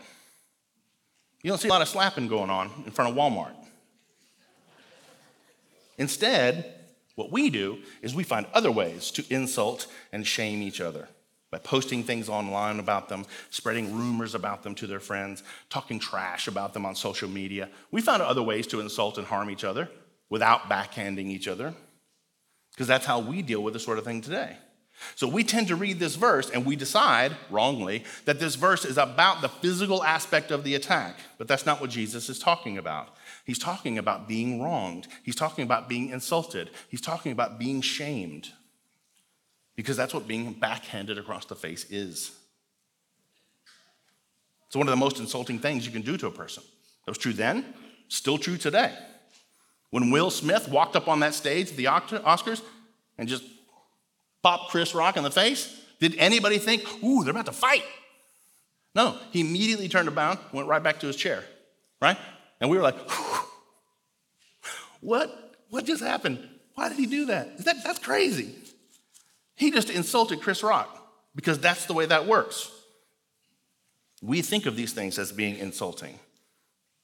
[1.45, 3.55] You don't see a lot of slapping going on in front of Walmart.
[5.97, 6.75] Instead,
[7.15, 11.07] what we do is we find other ways to insult and shame each other
[11.53, 16.49] by posting things online about them, spreading rumors about them to their friends, talking trash
[16.49, 17.69] about them on social media.
[17.93, 19.89] We found other ways to insult and harm each other
[20.31, 21.75] without backhanding each other,
[22.73, 24.57] because that's how we deal with this sort of thing today.
[25.15, 28.97] So we tend to read this verse and we decide, wrongly, that this verse is
[28.97, 33.15] about the physical aspect of the attack, but that's not what Jesus is talking about.
[33.45, 35.07] He's talking about being wronged.
[35.23, 36.71] He's talking about being insulted.
[36.89, 38.53] He's talking about being shamed.
[39.77, 42.33] Because that's what being backhanded across the face is.
[44.67, 46.63] It's one of the most insulting things you can do to a person.
[47.05, 47.75] That was true then,
[48.09, 48.95] still true today.
[49.91, 52.63] When Will Smith walked up on that stage at the Oscars
[53.19, 53.45] and just
[54.43, 57.85] popped Chris Rock in the face, did anybody think, ooh, they're about to fight?
[58.95, 61.45] No, he immediately turned around, went right back to his chair,
[62.01, 62.17] right?
[62.61, 62.97] And we were like,
[65.01, 65.57] what?
[65.69, 66.49] What just happened?
[66.75, 67.59] Why did he do that?
[67.65, 67.85] that?
[67.85, 68.55] That's crazy.
[69.63, 72.69] He just insulted Chris Rock because that's the way that works.
[74.21, 76.19] We think of these things as being insulting.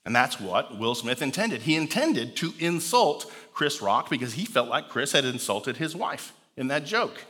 [0.04, 1.62] And that's what Will Smith intended.
[1.62, 6.32] He intended to insult Chris Rock because he felt like Chris had insulted his wife
[6.56, 7.22] in that joke.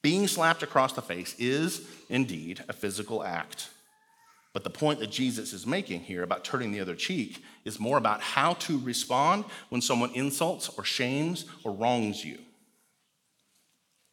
[0.00, 3.68] Being slapped across the face is indeed a physical act.
[4.54, 7.98] But the point that Jesus is making here about turning the other cheek is more
[7.98, 12.38] about how to respond when someone insults or shames or wrongs you.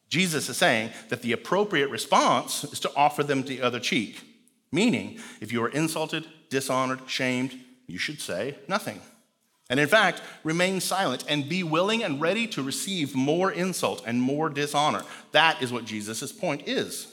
[0.10, 4.22] Jesus is saying that the appropriate response is to offer them the other cheek,
[4.72, 9.02] meaning, if you are insulted, dishonored, shamed, you should say nothing.
[9.70, 14.22] And in fact, remain silent and be willing and ready to receive more insult and
[14.22, 15.04] more dishonor.
[15.32, 17.08] That is what Jesus' point is.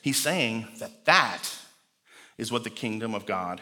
[0.00, 1.54] He's saying that that
[2.38, 3.60] is what the kingdom of God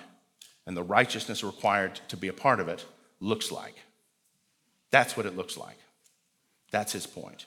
[0.66, 2.84] and the righteousness required to be a part of it
[3.20, 3.74] looks like.
[4.90, 5.78] That's what it looks like.
[6.70, 7.46] That's his point.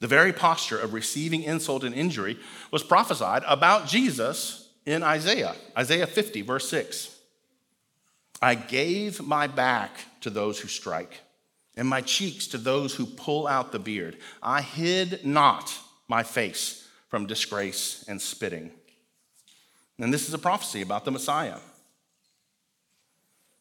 [0.00, 2.38] The very posture of receiving insult and injury
[2.70, 7.14] was prophesied about Jesus in Isaiah, Isaiah 50, verse 6.
[8.40, 11.20] I gave my back to those who strike,
[11.76, 14.16] and my cheeks to those who pull out the beard.
[14.42, 18.70] I hid not my face from disgrace and spitting.
[19.98, 21.58] And this is a prophecy about the Messiah.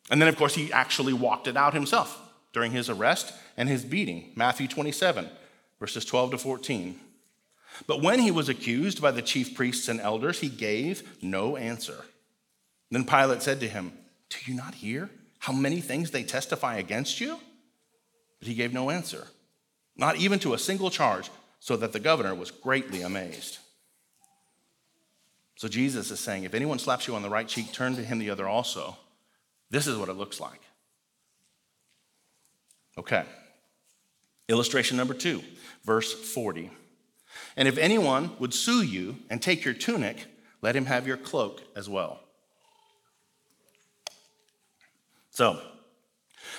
[0.09, 2.21] And then, of course, he actually walked it out himself
[2.53, 4.31] during his arrest and his beating.
[4.35, 5.27] Matthew 27,
[5.79, 6.99] verses 12 to 14.
[7.85, 12.05] But when he was accused by the chief priests and elders, he gave no answer.
[12.89, 13.91] Then Pilate said to him,
[14.29, 15.09] Do you not hear
[15.39, 17.39] how many things they testify against you?
[18.39, 19.27] But he gave no answer,
[19.95, 23.59] not even to a single charge so that the governor was greatly amazed.
[25.55, 28.19] So Jesus is saying, if anyone slaps you on the right cheek, turn to him
[28.19, 28.95] the other also.
[29.71, 30.61] This is what it looks like.
[32.97, 33.23] Okay.
[34.49, 35.43] Illustration number two,
[35.83, 36.71] verse 40.
[37.55, 40.25] And if anyone would sue you and take your tunic,
[40.61, 42.19] let him have your cloak as well.
[45.31, 45.61] So,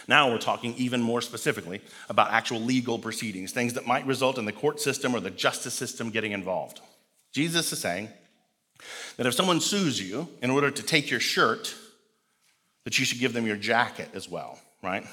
[0.07, 4.45] now we're talking even more specifically about actual legal proceedings, things that might result in
[4.45, 6.81] the court system or the justice system getting involved.
[7.33, 8.09] Jesus is saying
[9.17, 11.75] that if someone sues you in order to take your shirt,
[12.85, 15.05] that you should give them your jacket as well, right?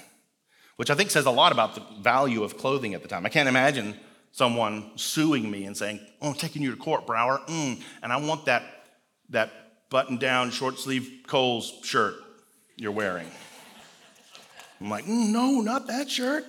[0.76, 3.26] Which I think says a lot about the value of clothing at the time.
[3.26, 3.96] I can't imagine
[4.32, 8.18] someone suing me and saying, Oh, I'm taking you to court, Brower, mm, and I
[8.18, 8.64] want that,
[9.30, 9.52] that
[9.90, 12.16] button down, short sleeve Kohl's shirt
[12.76, 13.28] you're wearing.
[14.82, 16.46] I'm like, mm, No, not that shirt.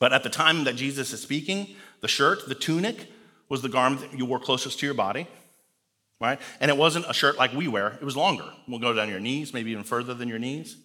[0.00, 3.06] But at the time that Jesus is speaking, the shirt, the tunic,
[3.48, 5.28] was the garment that you wore closest to your body,
[6.22, 6.40] right?
[6.60, 8.44] And it wasn't a shirt like we wear, it was longer.
[8.68, 10.76] We'll go down your knees, maybe even further than your knees.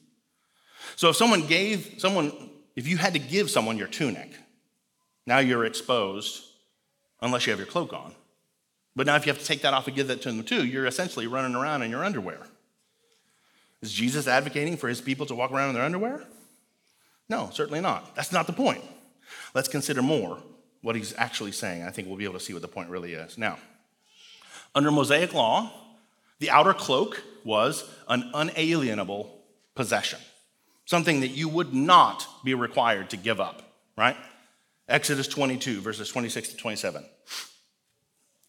[0.96, 2.32] So if someone gave someone,
[2.76, 4.32] if you had to give someone your tunic,
[5.28, 6.44] now you're exposed
[7.22, 8.14] unless you have your cloak on.
[8.96, 10.66] But now if you have to take that off and give that to them too,
[10.66, 12.40] you're essentially running around in your underwear.
[13.82, 16.24] Is Jesus advocating for his people to walk around in their underwear?
[17.30, 18.16] No, certainly not.
[18.16, 18.84] That's not the point.
[19.54, 20.40] Let's consider more
[20.82, 21.84] what he's actually saying.
[21.84, 23.38] I think we'll be able to see what the point really is.
[23.38, 23.60] Now,
[24.76, 25.72] under Mosaic law,
[26.40, 29.34] the outer cloak was an unalienable
[29.76, 30.20] possession,
[30.86, 33.62] something that you would not be required to give up,
[33.98, 34.18] right?
[34.88, 37.06] Exodus 22, verses 26 to 27.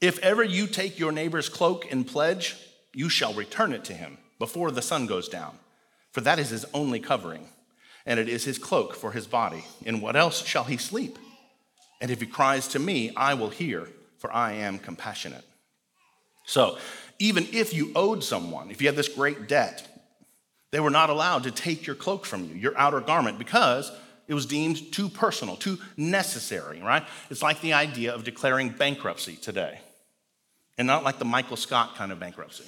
[0.00, 2.56] If ever you take your neighbor's cloak in pledge,
[2.94, 5.58] you shall return it to him before the sun goes down,
[6.12, 7.48] for that is his only covering
[8.08, 9.64] and it is his cloak for his body.
[9.84, 11.18] In what else shall he sleep?
[12.00, 15.44] And if he cries to me, I will hear, for I am compassionate.
[16.48, 16.78] So,
[17.18, 19.86] even if you owed someone, if you had this great debt,
[20.70, 23.92] they were not allowed to take your cloak from you, your outer garment, because
[24.26, 27.04] it was deemed too personal, too necessary, right?
[27.28, 29.78] It's like the idea of declaring bankruptcy today,
[30.78, 32.64] and not like the Michael Scott kind of bankruptcy.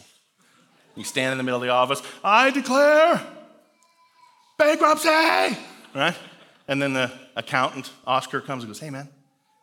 [0.95, 3.19] You stand in the middle of the office, I declare
[4.59, 5.59] bankruptcy,
[5.95, 6.17] right?
[6.69, 9.09] And then the accountant, Oscar, comes and goes, hey, man,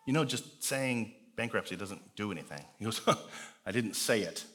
[0.07, 2.65] you know, just saying bankruptcy doesn't do anything.
[2.79, 2.99] He goes,
[3.67, 4.45] I didn't say it,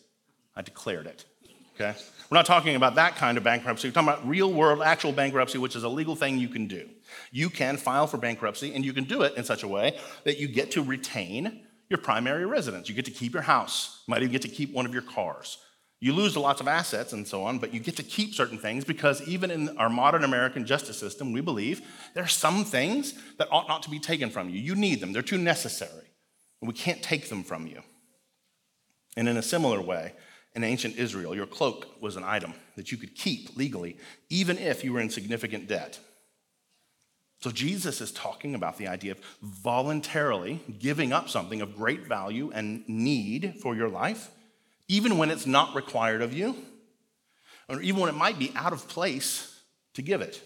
[0.56, 1.26] I declared it.
[1.74, 1.94] Okay?
[2.30, 3.88] We're not talking about that kind of bankruptcy.
[3.88, 6.88] We're talking about real world, actual bankruptcy, which is a legal thing you can do.
[7.30, 10.38] You can file for bankruptcy, and you can do it in such a way that
[10.38, 12.88] you get to retain your primary residence.
[12.88, 14.02] You get to keep your house.
[14.06, 15.58] You might even get to keep one of your cars.
[16.00, 18.84] You lose lots of assets and so on, but you get to keep certain things
[18.84, 21.82] because even in our modern American justice system, we believe
[22.14, 24.58] there are some things that ought not to be taken from you.
[24.58, 26.08] You need them, they're too necessary,
[26.62, 27.82] and we can't take them from you.
[29.16, 30.14] And in a similar way,
[30.54, 33.96] in ancient Israel, your cloak was an item that you could keep legally,
[34.28, 35.98] even if you were in significant debt.
[37.40, 42.50] So Jesus is talking about the idea of voluntarily giving up something of great value
[42.54, 44.30] and need for your life
[44.92, 46.54] even when it's not required of you,
[47.66, 49.58] or even when it might be out of place
[49.94, 50.42] to give it.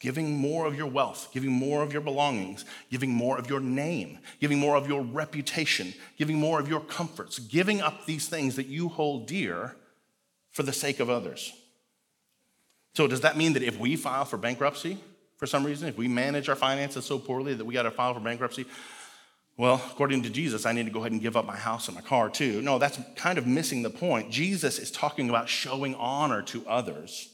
[0.00, 4.18] Giving more of your wealth, giving more of your belongings, giving more of your name,
[4.40, 8.66] giving more of your reputation, giving more of your comforts, giving up these things that
[8.66, 9.74] you hold dear
[10.52, 11.52] for the sake of others.
[12.94, 14.98] So, does that mean that if we file for bankruptcy
[15.36, 18.14] for some reason, if we manage our finances so poorly that we got to file
[18.14, 18.66] for bankruptcy,
[19.56, 21.94] well, according to Jesus, I need to go ahead and give up my house and
[21.96, 22.62] my car too.
[22.62, 24.30] No, that's kind of missing the point.
[24.30, 27.28] Jesus is talking about showing honor to others,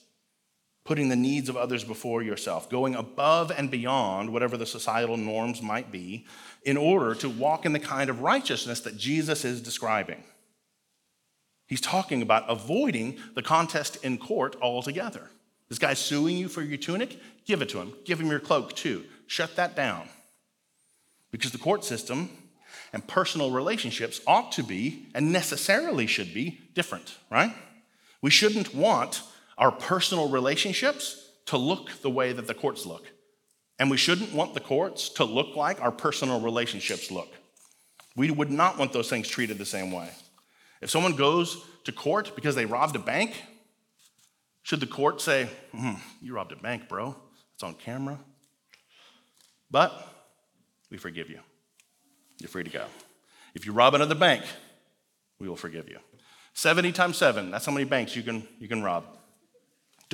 [0.85, 5.63] putting the needs of others before yourself, going above and beyond whatever the societal norms
[5.63, 6.27] might be
[6.65, 10.23] in order to walk in the kind of righteousness that Jesus is describing.
[11.67, 15.31] He's talking about avoiding the contest in court altogether.
[15.71, 17.95] This guy's suing you for your tunic, give it to him.
[18.05, 19.05] Give him your cloak too.
[19.27, 20.09] Shut that down.
[21.31, 22.29] Because the court system
[22.93, 27.55] and personal relationships ought to be and necessarily should be different, right?
[28.21, 29.23] We shouldn't want
[29.59, 33.11] our personal relationships to look the way that the courts look.
[33.79, 37.29] And we shouldn't want the courts to look like our personal relationships look.
[38.17, 40.09] We would not want those things treated the same way.
[40.81, 43.35] If someone goes to court because they robbed a bank,
[44.63, 47.17] should the court say, mm, You robbed a bank, bro?
[47.55, 48.19] It's on camera.
[49.71, 49.93] But
[50.91, 51.41] we forgive you.
[52.39, 52.85] You're free to go.
[53.55, 54.43] If you rob another bank,
[55.39, 55.99] we will forgive you.
[56.55, 59.05] 70 times 7, that's how many banks you can, you can rob.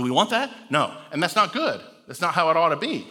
[0.01, 0.51] Do we want that?
[0.71, 0.97] No.
[1.13, 1.79] And that's not good.
[2.07, 3.07] That's not how it ought to be.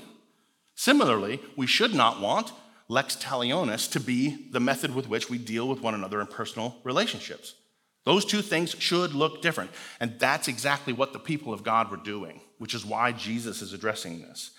[0.74, 2.52] Similarly, we should not want
[2.88, 6.78] lex talionis to be the method with which we deal with one another in personal
[6.84, 7.54] relationships.
[8.06, 9.70] Those two things should look different.
[10.00, 13.72] And that's exactly what the people of God were doing, which is why Jesus is
[13.72, 14.50] addressing this.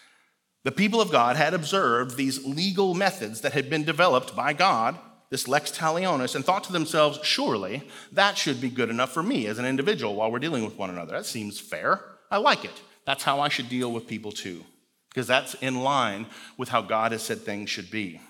[0.62, 4.96] The people of God had observed these legal methods that had been developed by God,
[5.30, 9.48] this lex talionis, and thought to themselves, surely that should be good enough for me
[9.48, 11.14] as an individual while we're dealing with one another.
[11.14, 12.04] That seems fair.
[12.30, 12.82] I like it.
[13.04, 14.64] That's how I should deal with people too,
[15.08, 18.20] because that's in line with how God has said things should be.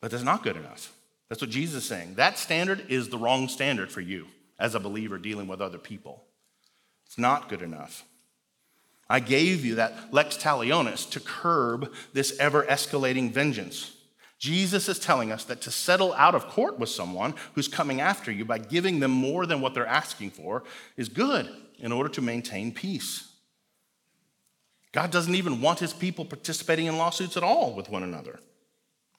[0.00, 0.92] But that's not good enough.
[1.28, 2.14] That's what Jesus is saying.
[2.14, 4.26] That standard is the wrong standard for you
[4.58, 6.22] as a believer dealing with other people.
[7.06, 8.04] It's not good enough.
[9.08, 13.95] I gave you that lex talionis to curb this ever escalating vengeance.
[14.38, 18.30] Jesus is telling us that to settle out of court with someone who's coming after
[18.30, 20.62] you by giving them more than what they're asking for
[20.96, 23.32] is good in order to maintain peace.
[24.92, 28.38] God doesn't even want his people participating in lawsuits at all with one another.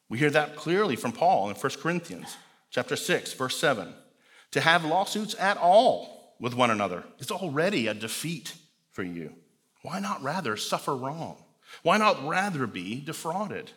[0.10, 2.38] We hear that clearly from Paul in 1 Corinthians
[2.70, 3.94] chapter 6 verse 7.
[4.52, 8.56] To have lawsuits at all with one another is already a defeat
[8.92, 9.34] for you.
[9.82, 11.44] Why not rather suffer wrong?
[11.84, 13.72] Why not rather be defrauded?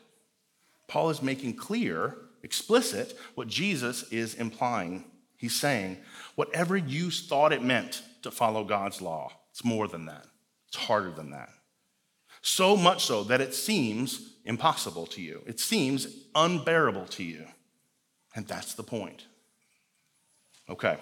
[0.91, 5.05] Paul is making clear, explicit, what Jesus is implying.
[5.37, 5.99] He's saying,
[6.35, 10.27] whatever you thought it meant to follow God's law, it's more than that,
[10.67, 11.51] it's harder than that.
[12.43, 17.47] So much so that it seems impossible to you, it seems unbearable to you.
[18.35, 19.27] And that's the point.
[20.69, 20.97] Okay,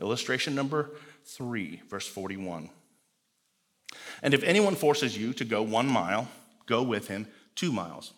[0.00, 0.90] illustration number
[1.26, 2.70] three, verse 41.
[4.22, 6.28] And if anyone forces you to go one mile,
[6.64, 8.14] go with him two miles.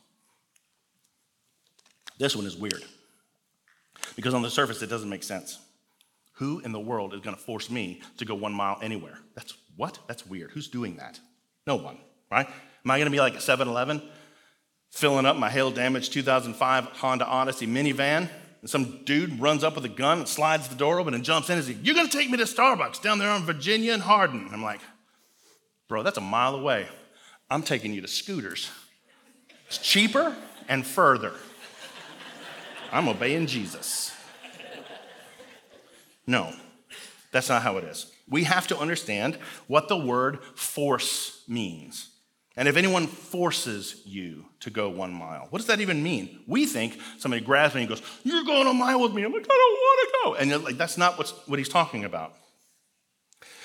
[2.25, 2.83] This one is weird
[4.17, 5.59] because on the surface it doesn't make sense.
[6.37, 9.19] Who in the world is going to force me to go one mile anywhere?
[9.35, 9.99] That's what?
[10.09, 10.53] That's weird.
[10.53, 11.21] Who's doing that?
[11.67, 11.99] No one,
[12.33, 12.47] right?
[12.47, 14.01] Am I going to be like a 7 Eleven
[14.89, 18.31] filling up my hail damaged 2005 Honda Odyssey minivan?
[18.63, 21.51] And some dude runs up with a gun and slides the door open and jumps
[21.51, 24.03] in and says, You're going to take me to Starbucks down there on Virginia and
[24.03, 24.49] Hardin.
[24.51, 24.81] I'm like,
[25.89, 26.89] Bro, that's a mile away.
[27.51, 28.71] I'm taking you to Scooters.
[29.67, 30.35] It's cheaper
[30.71, 31.35] and further.
[32.95, 34.13] I'm obeying Jesus.
[36.29, 36.53] No,
[37.33, 38.07] that's not how it is.
[38.31, 42.11] We have to understand what the word force means.
[42.57, 46.39] And if anyone forces you to go one mile, what does that even mean?
[46.47, 49.25] We think somebody grabs me and goes, You're going a mile with me.
[49.25, 50.35] I'm like, I don't want to go.
[50.55, 52.37] And like, that's not what's, what he's talking about.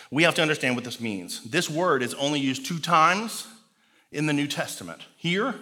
[0.10, 1.44] We have to understand what this means.
[1.44, 3.48] This word is only used two times
[4.12, 5.54] in the New Testament here,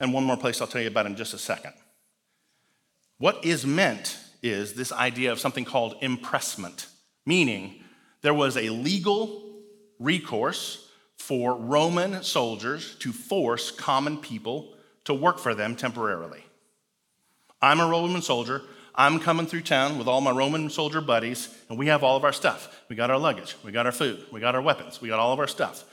[0.00, 1.74] and one more place I'll tell you about in just a second.
[3.24, 6.88] What is meant is this idea of something called impressment,
[7.24, 7.82] meaning
[8.20, 9.62] there was a legal
[9.98, 16.44] recourse for Roman soldiers to force common people to work for them temporarily.
[17.62, 18.60] I'm a Roman soldier.
[18.94, 22.24] I'm coming through town with all my Roman soldier buddies, and we have all of
[22.24, 22.84] our stuff.
[22.90, 25.32] We got our luggage, we got our food, we got our weapons, we got all
[25.32, 25.84] of our stuff.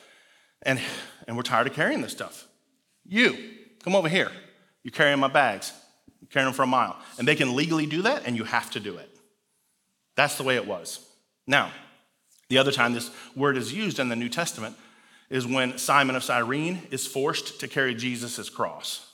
[0.64, 0.82] And,
[1.30, 2.46] and we're tired of carrying this stuff.
[3.06, 3.38] You,
[3.86, 4.32] come over here.
[4.84, 5.72] You're carrying my bags
[6.32, 6.98] carrying them for a mile.
[7.18, 9.10] And they can legally do that, and you have to do it.
[10.16, 11.06] That's the way it was.
[11.48, 11.72] Now,
[12.50, 14.76] the other time this word is used in the New Testament
[15.30, 19.08] is when Simon of Cyrene is forced to carry Jesus' cross.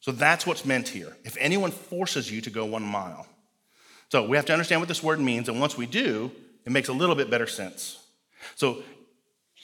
[0.00, 1.16] So that's what's meant here.
[1.24, 3.26] If anyone forces you to go one mile.
[4.10, 6.30] So we have to understand what this word means, and once we do,
[6.64, 7.98] it makes a little bit better sense.
[8.54, 8.82] So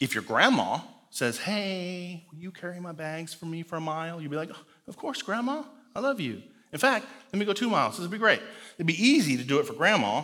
[0.01, 0.81] if your grandma
[1.11, 4.21] says, Hey, will you carry my bags for me for a mile?
[4.21, 5.63] You'd be like, oh, of course, Grandma,
[5.95, 6.43] I love you.
[6.73, 7.97] In fact, let me go two miles.
[7.97, 8.41] This would be great.
[8.77, 10.23] It'd be easy to do it for Grandma,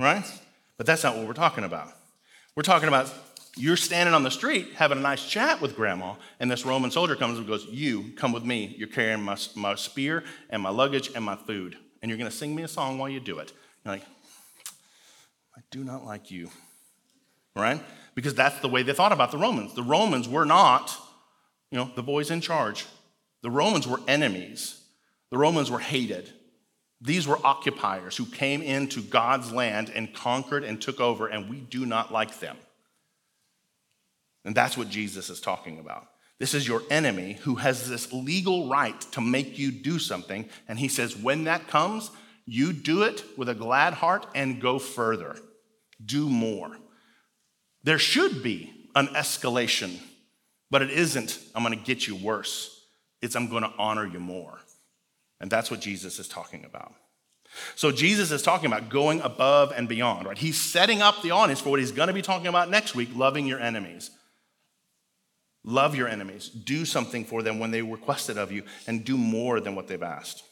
[0.00, 0.24] right?
[0.76, 1.88] But that's not what we're talking about.
[2.56, 3.12] We're talking about
[3.56, 7.16] you're standing on the street having a nice chat with grandma, and this Roman soldier
[7.16, 8.74] comes and goes, You come with me.
[8.78, 12.36] You're carrying my, my spear and my luggage and my food, and you're going to
[12.36, 13.52] sing me a song while you do it.
[13.84, 14.04] You're like,
[15.56, 16.48] I do not like you,
[17.54, 17.82] right?
[18.14, 19.74] Because that's the way they thought about the Romans.
[19.74, 20.96] The Romans were not,
[21.70, 22.86] you know, the boys in charge.
[23.42, 24.80] The Romans were enemies,
[25.30, 26.30] the Romans were hated.
[27.04, 31.58] These were occupiers who came into God's land and conquered and took over, and we
[31.58, 32.56] do not like them.
[34.44, 36.06] And that's what Jesus is talking about.
[36.38, 40.48] This is your enemy who has this legal right to make you do something.
[40.68, 42.10] And he says, when that comes,
[42.46, 45.36] you do it with a glad heart and go further.
[46.04, 46.76] Do more.
[47.84, 49.98] There should be an escalation,
[50.70, 52.81] but it isn't, I'm gonna get you worse.
[53.22, 54.60] It's, I'm going to honor you more.
[55.40, 56.92] And that's what Jesus is talking about.
[57.74, 60.38] So Jesus is talking about going above and beyond, right?
[60.38, 63.10] He's setting up the audience for what he's going to be talking about next week
[63.14, 64.10] loving your enemies.
[65.64, 66.48] Love your enemies.
[66.48, 70.02] Do something for them when they requested of you, and do more than what they've
[70.02, 70.42] asked.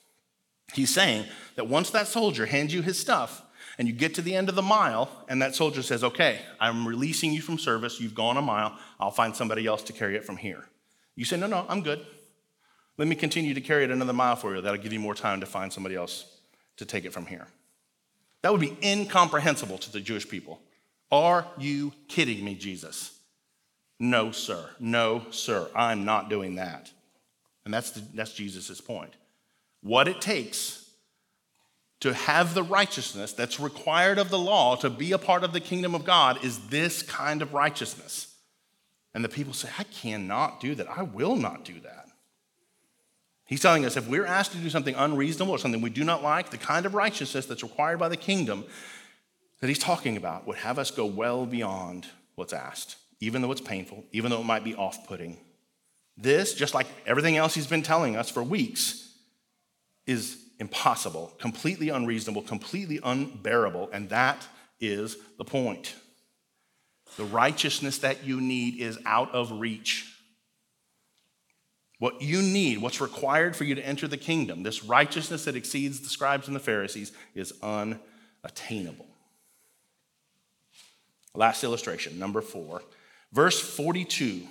[0.73, 1.25] He's saying
[1.57, 3.43] that once that soldier hands you his stuff,
[3.79, 6.87] and you get to the end of the mile, and that soldier says, Okay, I'm
[6.87, 8.01] releasing you from service.
[8.01, 8.79] You've gone a mile.
[9.01, 10.65] I'll find somebody else to carry it from here.
[11.17, 12.05] You say, No, no, I'm good.
[13.01, 14.61] Let me continue to carry it another mile for you.
[14.61, 16.27] That'll give you more time to find somebody else
[16.77, 17.47] to take it from here.
[18.43, 20.61] That would be incomprehensible to the Jewish people.
[21.11, 23.19] Are you kidding me, Jesus?
[23.99, 24.69] No, sir.
[24.79, 25.71] No, sir.
[25.75, 26.91] I'm not doing that.
[27.65, 29.15] And that's, that's Jesus' point.
[29.81, 30.91] what it takes
[32.01, 35.61] to have the righteousness that's required of the law to be a part of the
[35.61, 38.35] kingdom of God is this kind of righteousness.
[39.15, 40.87] And the people say, I cannot do that.
[40.87, 42.10] I will not do that.
[43.51, 46.23] He's telling us if we're asked to do something unreasonable or something we do not
[46.23, 48.65] like, the kind of righteousness that's required by the kingdom
[49.59, 53.61] that he's talking about would have us go well beyond what's asked, even though it's
[53.61, 55.37] painful, even though it might be off putting.
[56.17, 59.13] This, just like everything else he's been telling us for weeks,
[60.07, 64.47] is impossible, completely unreasonable, completely unbearable, and that
[64.79, 65.97] is the point.
[67.17, 70.10] The righteousness that you need is out of reach.
[72.01, 76.01] What you need, what's required for you to enter the kingdom, this righteousness that exceeds
[76.01, 79.07] the scribes and the Pharisees, is unattainable.
[81.35, 82.83] Last illustration, number four,
[83.33, 84.49] verse 42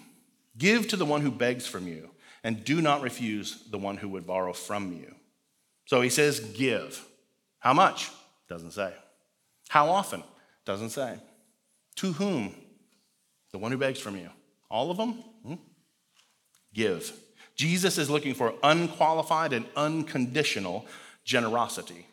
[0.59, 2.11] Give to the one who begs from you,
[2.43, 5.15] and do not refuse the one who would borrow from you.
[5.85, 7.03] So he says, Give.
[7.57, 8.11] How much?
[8.47, 8.93] Doesn't say.
[9.69, 10.23] How often?
[10.65, 11.17] Doesn't say.
[11.95, 12.53] To whom?
[13.51, 14.29] The one who begs from you.
[14.69, 15.13] All of them?
[15.43, 15.55] Hmm?
[16.73, 17.11] Give.
[17.59, 20.85] Jesus is looking for unqualified and unconditional
[21.25, 22.07] generosity.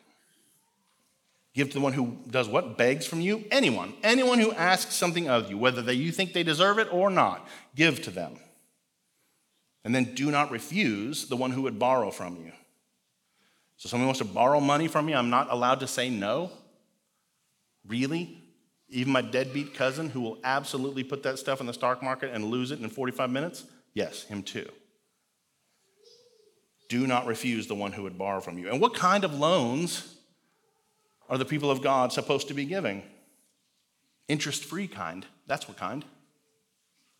[1.53, 2.77] Give to the one who does what?
[2.77, 3.45] Begs from you?
[3.49, 3.93] Anyone.
[4.03, 7.47] Anyone who asks something of you, whether they, you think they deserve it or not,
[7.75, 8.33] give to them.
[9.85, 12.51] And then do not refuse the one who would borrow from you.
[13.77, 16.51] So, someone wants to borrow money from me, I'm not allowed to say no?
[17.87, 18.37] Really?
[18.89, 22.43] Even my deadbeat cousin who will absolutely put that stuff in the stock market and
[22.43, 23.63] lose it in 45 minutes?
[23.93, 24.67] Yes, him too.
[26.87, 28.69] Do not refuse the one who would borrow from you.
[28.69, 30.15] And what kind of loans
[31.29, 33.03] are the people of God supposed to be giving?
[34.27, 35.25] Interest free kind.
[35.47, 36.05] That's what kind.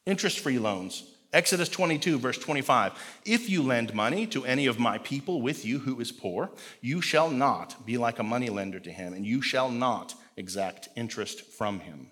[0.05, 1.03] Interest free loans.
[1.34, 2.93] Exodus 22, verse 25.
[3.26, 6.49] If you lend money to any of my people with you who is poor,
[6.80, 11.41] you shall not be like a moneylender to him, and you shall not exact interest
[11.41, 12.07] from him.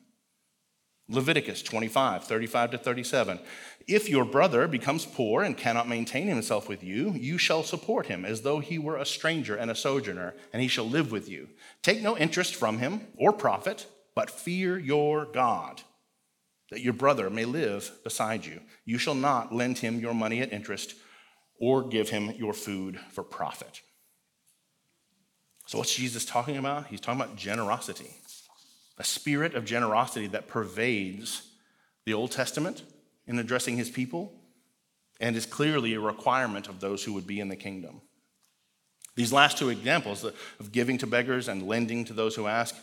[1.08, 3.39] Leviticus 25, 35 to 37.
[3.88, 8.26] If your brother becomes poor and cannot maintain himself with you, you shall support him
[8.26, 11.49] as though he were a stranger and a sojourner, and he shall live with you.
[11.84, 13.86] Take no interest from him or profit,
[14.16, 15.84] but fear your God,
[16.72, 18.62] that your brother may live beside you.
[18.84, 20.95] You shall not lend him your money at interest
[21.60, 23.82] or give him your food for profit.
[25.68, 26.88] So, what's Jesus talking about?
[26.88, 28.16] He's talking about generosity,
[28.97, 31.43] a spirit of generosity that pervades
[32.05, 32.83] the Old Testament
[33.27, 34.31] in addressing his people
[35.19, 38.01] and is clearly a requirement of those who would be in the kingdom.
[39.15, 42.75] These last two examples of giving to beggars and lending to those who ask,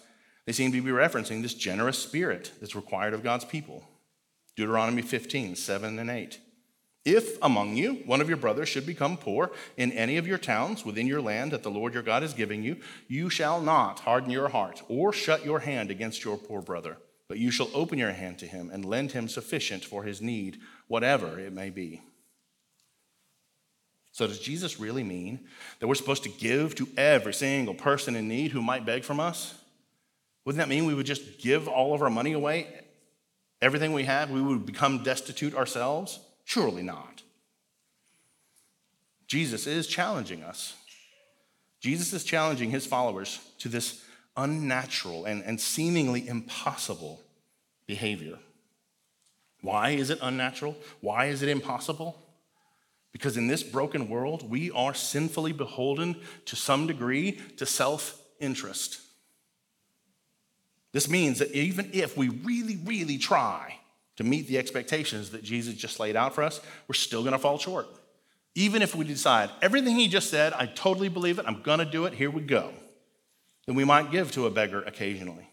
[0.46, 3.84] they seem to be referencing this generous spirit that's required of God's people.
[4.56, 6.38] Deuteronomy 15, 7 and 8.
[7.04, 10.84] If among you one of your brothers should become poor in any of your towns
[10.84, 12.76] within your land that the Lord your God is giving you,
[13.08, 16.96] you shall not harden your heart or shut your hand against your poor brother
[17.32, 20.60] but you shall open your hand to him and lend him sufficient for his need,
[20.86, 22.02] whatever it may be.
[24.10, 25.40] So, does Jesus really mean
[25.80, 29.18] that we're supposed to give to every single person in need who might beg from
[29.18, 29.54] us?
[30.44, 32.66] Wouldn't that mean we would just give all of our money away?
[33.62, 36.20] Everything we have, we would become destitute ourselves?
[36.44, 37.22] Surely not.
[39.26, 40.74] Jesus is challenging us.
[41.80, 44.04] Jesus is challenging his followers to this
[44.36, 47.20] unnatural and, and seemingly impossible
[47.86, 48.38] behavior.
[49.62, 50.76] Why is it unnatural?
[51.00, 52.18] Why is it impossible?
[53.12, 56.16] Because in this broken world, we are sinfully beholden
[56.46, 59.00] to some degree to self interest.
[60.92, 63.78] This means that even if we really, really try
[64.22, 67.58] to meet the expectations that Jesus just laid out for us, we're still gonna fall
[67.58, 67.86] short.
[68.54, 72.04] Even if we decide everything he just said, I totally believe it, I'm gonna do
[72.04, 72.72] it, here we go
[73.66, 75.48] then we might give to a beggar occasionally.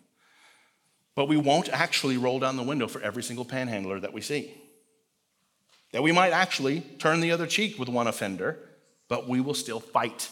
[1.15, 4.53] But we won't actually roll down the window for every single panhandler that we see.
[5.91, 8.59] That we might actually turn the other cheek with one offender,
[9.07, 10.29] but we will still fight.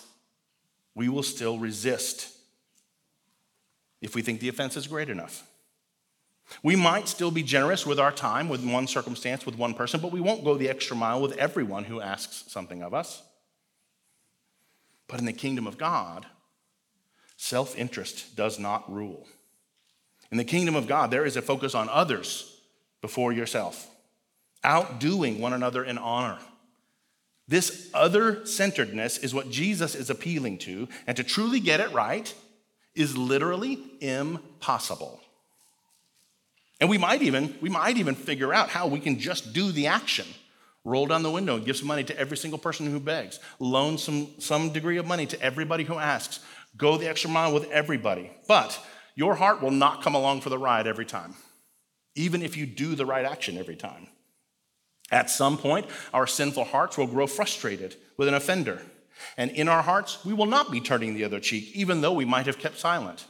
[0.96, 2.34] We will still resist
[4.02, 5.47] if we think the offense is great enough.
[6.64, 10.12] We might still be generous with our time, with one circumstance, with one person, but
[10.12, 13.22] we won't go the extra mile with everyone who asks something of us.
[15.08, 16.26] But in the kingdom of God,
[17.38, 19.26] Self interest does not rule.
[20.32, 22.60] In the kingdom of God, there is a focus on others
[23.00, 23.88] before yourself,
[24.64, 26.40] outdoing one another in honor.
[27.48, 32.34] This other centeredness is what Jesus is appealing to, and to truly get it right
[32.94, 35.22] is literally impossible.
[36.80, 39.88] And we might even we might even figure out how we can just do the
[39.88, 40.28] action
[40.88, 43.42] Roll down the window and give some money to every single person who begs.
[43.60, 46.40] Loan some, some degree of money to everybody who asks.
[46.78, 48.32] Go the extra mile with everybody.
[48.48, 48.80] But
[49.14, 51.36] your heart will not come along for the ride every time,
[52.16, 54.08] even if you do the right action every time.
[55.12, 58.82] At some point, our sinful hearts will grow frustrated with an offender.
[59.36, 62.24] And in our hearts, we will not be turning the other cheek, even though we
[62.24, 63.26] might have kept silent.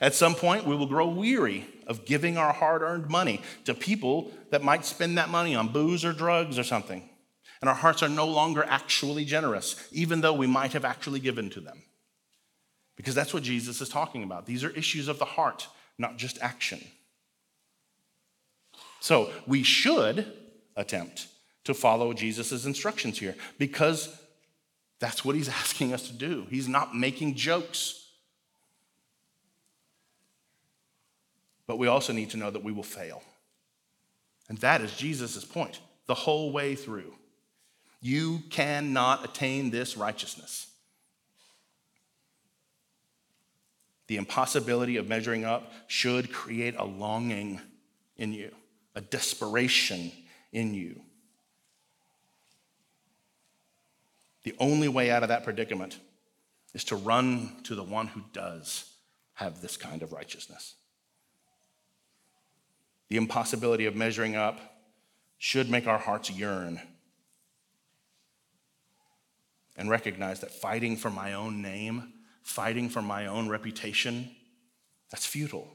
[0.00, 4.30] At some point, we will grow weary of giving our hard earned money to people
[4.50, 7.08] that might spend that money on booze or drugs or something.
[7.60, 11.50] And our hearts are no longer actually generous, even though we might have actually given
[11.50, 11.82] to them.
[12.96, 14.46] Because that's what Jesus is talking about.
[14.46, 15.68] These are issues of the heart,
[15.98, 16.80] not just action.
[19.00, 20.32] So we should
[20.76, 21.26] attempt
[21.64, 24.14] to follow Jesus' instructions here because
[25.00, 26.46] that's what he's asking us to do.
[26.50, 28.03] He's not making jokes.
[31.66, 33.22] But we also need to know that we will fail.
[34.48, 37.14] And that is Jesus' point the whole way through.
[38.00, 40.66] You cannot attain this righteousness.
[44.06, 47.60] The impossibility of measuring up should create a longing
[48.18, 48.50] in you,
[48.94, 50.12] a desperation
[50.52, 51.00] in you.
[54.42, 55.98] The only way out of that predicament
[56.74, 58.90] is to run to the one who does
[59.32, 60.74] have this kind of righteousness.
[63.08, 64.58] The impossibility of measuring up
[65.38, 66.80] should make our hearts yearn
[69.76, 74.30] and recognize that fighting for my own name, fighting for my own reputation,
[75.10, 75.68] that's futile.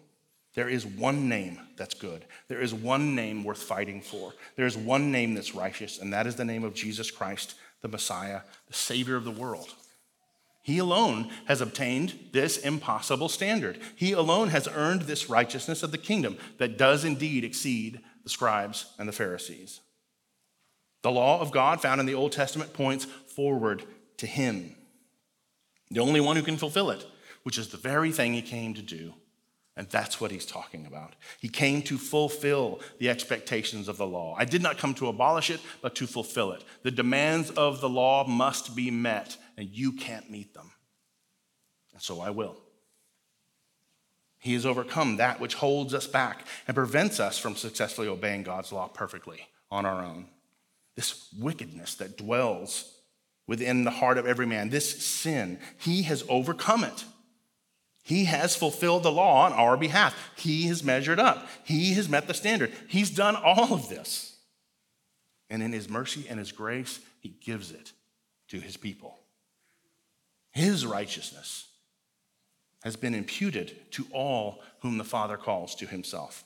[0.56, 2.26] There is one name that's good.
[2.48, 4.34] There is one name worth fighting for.
[4.56, 7.88] There is one name that's righteous, and that is the name of Jesus Christ, the
[7.88, 9.74] Messiah, the Savior of the world.
[10.62, 13.80] He alone has obtained this impossible standard.
[13.96, 18.94] He alone has earned this righteousness of the kingdom that does indeed exceed the scribes
[19.00, 19.80] and the Pharisees.
[21.02, 23.84] The law of God found in the Old Testament points forward
[24.18, 24.76] to him,
[25.92, 27.06] the only one who can fulfill it,
[27.44, 29.14] which is the very thing he came to do
[29.80, 31.16] and that's what he's talking about.
[31.40, 34.36] He came to fulfill the expectations of the law.
[34.38, 36.66] I did not come to abolish it, but to fulfill it.
[36.84, 40.72] The demands of the law must be met, and you can't meet them.
[41.92, 42.56] And so I will.
[44.40, 48.72] He has overcome that which holds us back and prevents us from successfully obeying God's
[48.72, 50.28] law perfectly on our own.
[50.96, 52.90] This wickedness that dwells
[53.48, 57.04] within the heart of every man, this sin, he has overcome it.
[58.02, 60.16] He has fulfilled the law on our behalf.
[60.38, 61.50] He has measured up.
[61.66, 62.72] He has met the standard.
[62.88, 64.38] He's done all of this.
[65.50, 67.92] And in his mercy and his grace, he gives it
[68.48, 69.20] to his people.
[70.52, 71.68] His righteousness
[72.84, 76.46] has been imputed to all whom the Father calls to himself.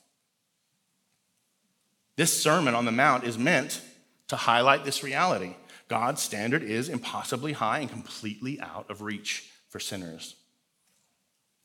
[2.15, 3.81] This Sermon on the Mount is meant
[4.27, 5.55] to highlight this reality.
[5.87, 10.35] God's standard is impossibly high and completely out of reach for sinners.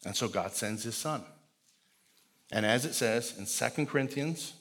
[0.05, 1.22] And so God sends his son.
[2.51, 4.55] And as it says in 2 Corinthians,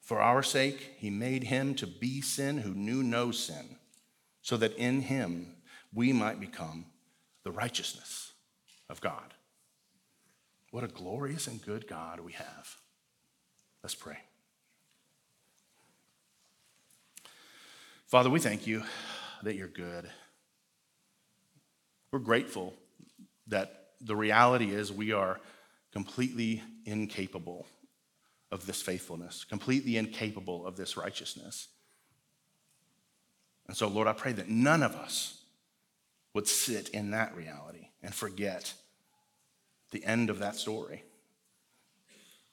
[0.00, 3.76] for our sake, he made him to be sin who knew no sin,
[4.40, 5.55] so that in him
[5.96, 6.84] we might become
[7.42, 8.34] the righteousness
[8.90, 9.34] of God.
[10.70, 12.76] What a glorious and good God we have.
[13.82, 14.18] Let's pray.
[18.06, 18.82] Father, we thank you
[19.42, 20.08] that you're good.
[22.12, 22.74] We're grateful
[23.46, 25.40] that the reality is we are
[25.92, 27.66] completely incapable
[28.52, 31.68] of this faithfulness, completely incapable of this righteousness.
[33.66, 35.35] And so, Lord, I pray that none of us
[36.36, 38.74] would sit in that reality and forget
[39.90, 41.02] the end of that story.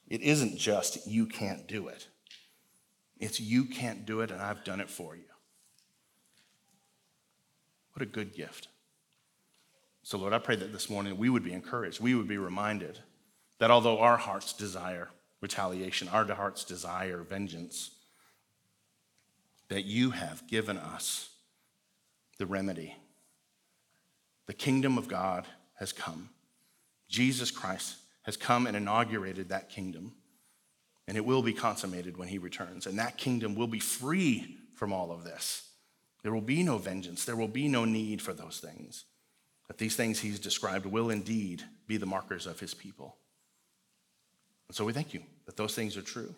[0.08, 2.08] It isn't just you can't do it,
[3.20, 5.26] it's you can't do it and I've done it for you.
[7.92, 8.70] What a good gift.
[10.02, 13.00] So, Lord, I pray that this morning we would be encouraged, we would be reminded
[13.60, 15.10] that although our hearts desire
[15.42, 17.92] retaliation, our hearts desire vengeance,
[19.68, 21.32] that you have given us
[22.38, 22.96] the remedy.
[24.48, 26.30] The kingdom of God has come.
[27.10, 30.14] Jesus Christ has come and inaugurated that kingdom,
[31.08, 32.88] and it will be consummated when he returns.
[32.88, 35.70] And that kingdom will be free from all of this.
[36.24, 39.06] There will be no vengeance, there will be no need for those things.
[39.68, 43.16] That these things he's described will indeed be the markers of his people.
[44.68, 46.34] And so we thank you that those things are true.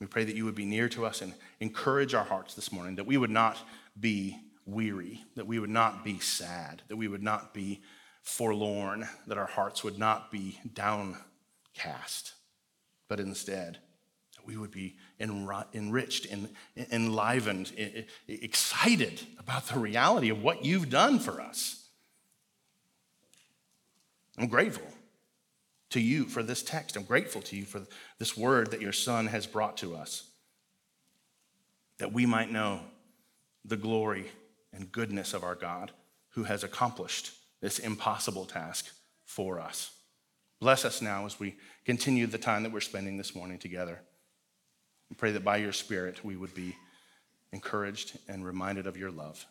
[0.00, 2.96] We pray that you would be near to us and encourage our hearts this morning,
[2.96, 3.56] that we would not
[3.98, 7.80] be weary, that we would not be sad, that we would not be
[8.22, 12.34] forlorn, that our hearts would not be downcast,
[13.08, 13.78] but instead,
[14.34, 16.48] that we would be enri- enriched and
[16.90, 17.72] enlivened,
[18.26, 21.88] excited about the reality of what you've done for us.
[24.36, 24.88] I'm grateful
[25.90, 26.96] to you for this text.
[26.96, 27.82] I'm grateful to you for
[28.18, 30.24] this word that your son has brought to us,
[31.98, 32.80] that we might know
[33.64, 34.26] the glory
[34.76, 35.90] and goodness of our God
[36.30, 38.92] who has accomplished this impossible task
[39.24, 39.90] for us.
[40.60, 44.00] Bless us now as we continue the time that we're spending this morning together.
[45.10, 46.76] We pray that by your Spirit we would be
[47.52, 49.46] encouraged and reminded of your love.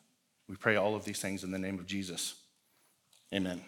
[0.48, 2.36] We pray all of these things in the name of Jesus.
[3.34, 3.62] Amen.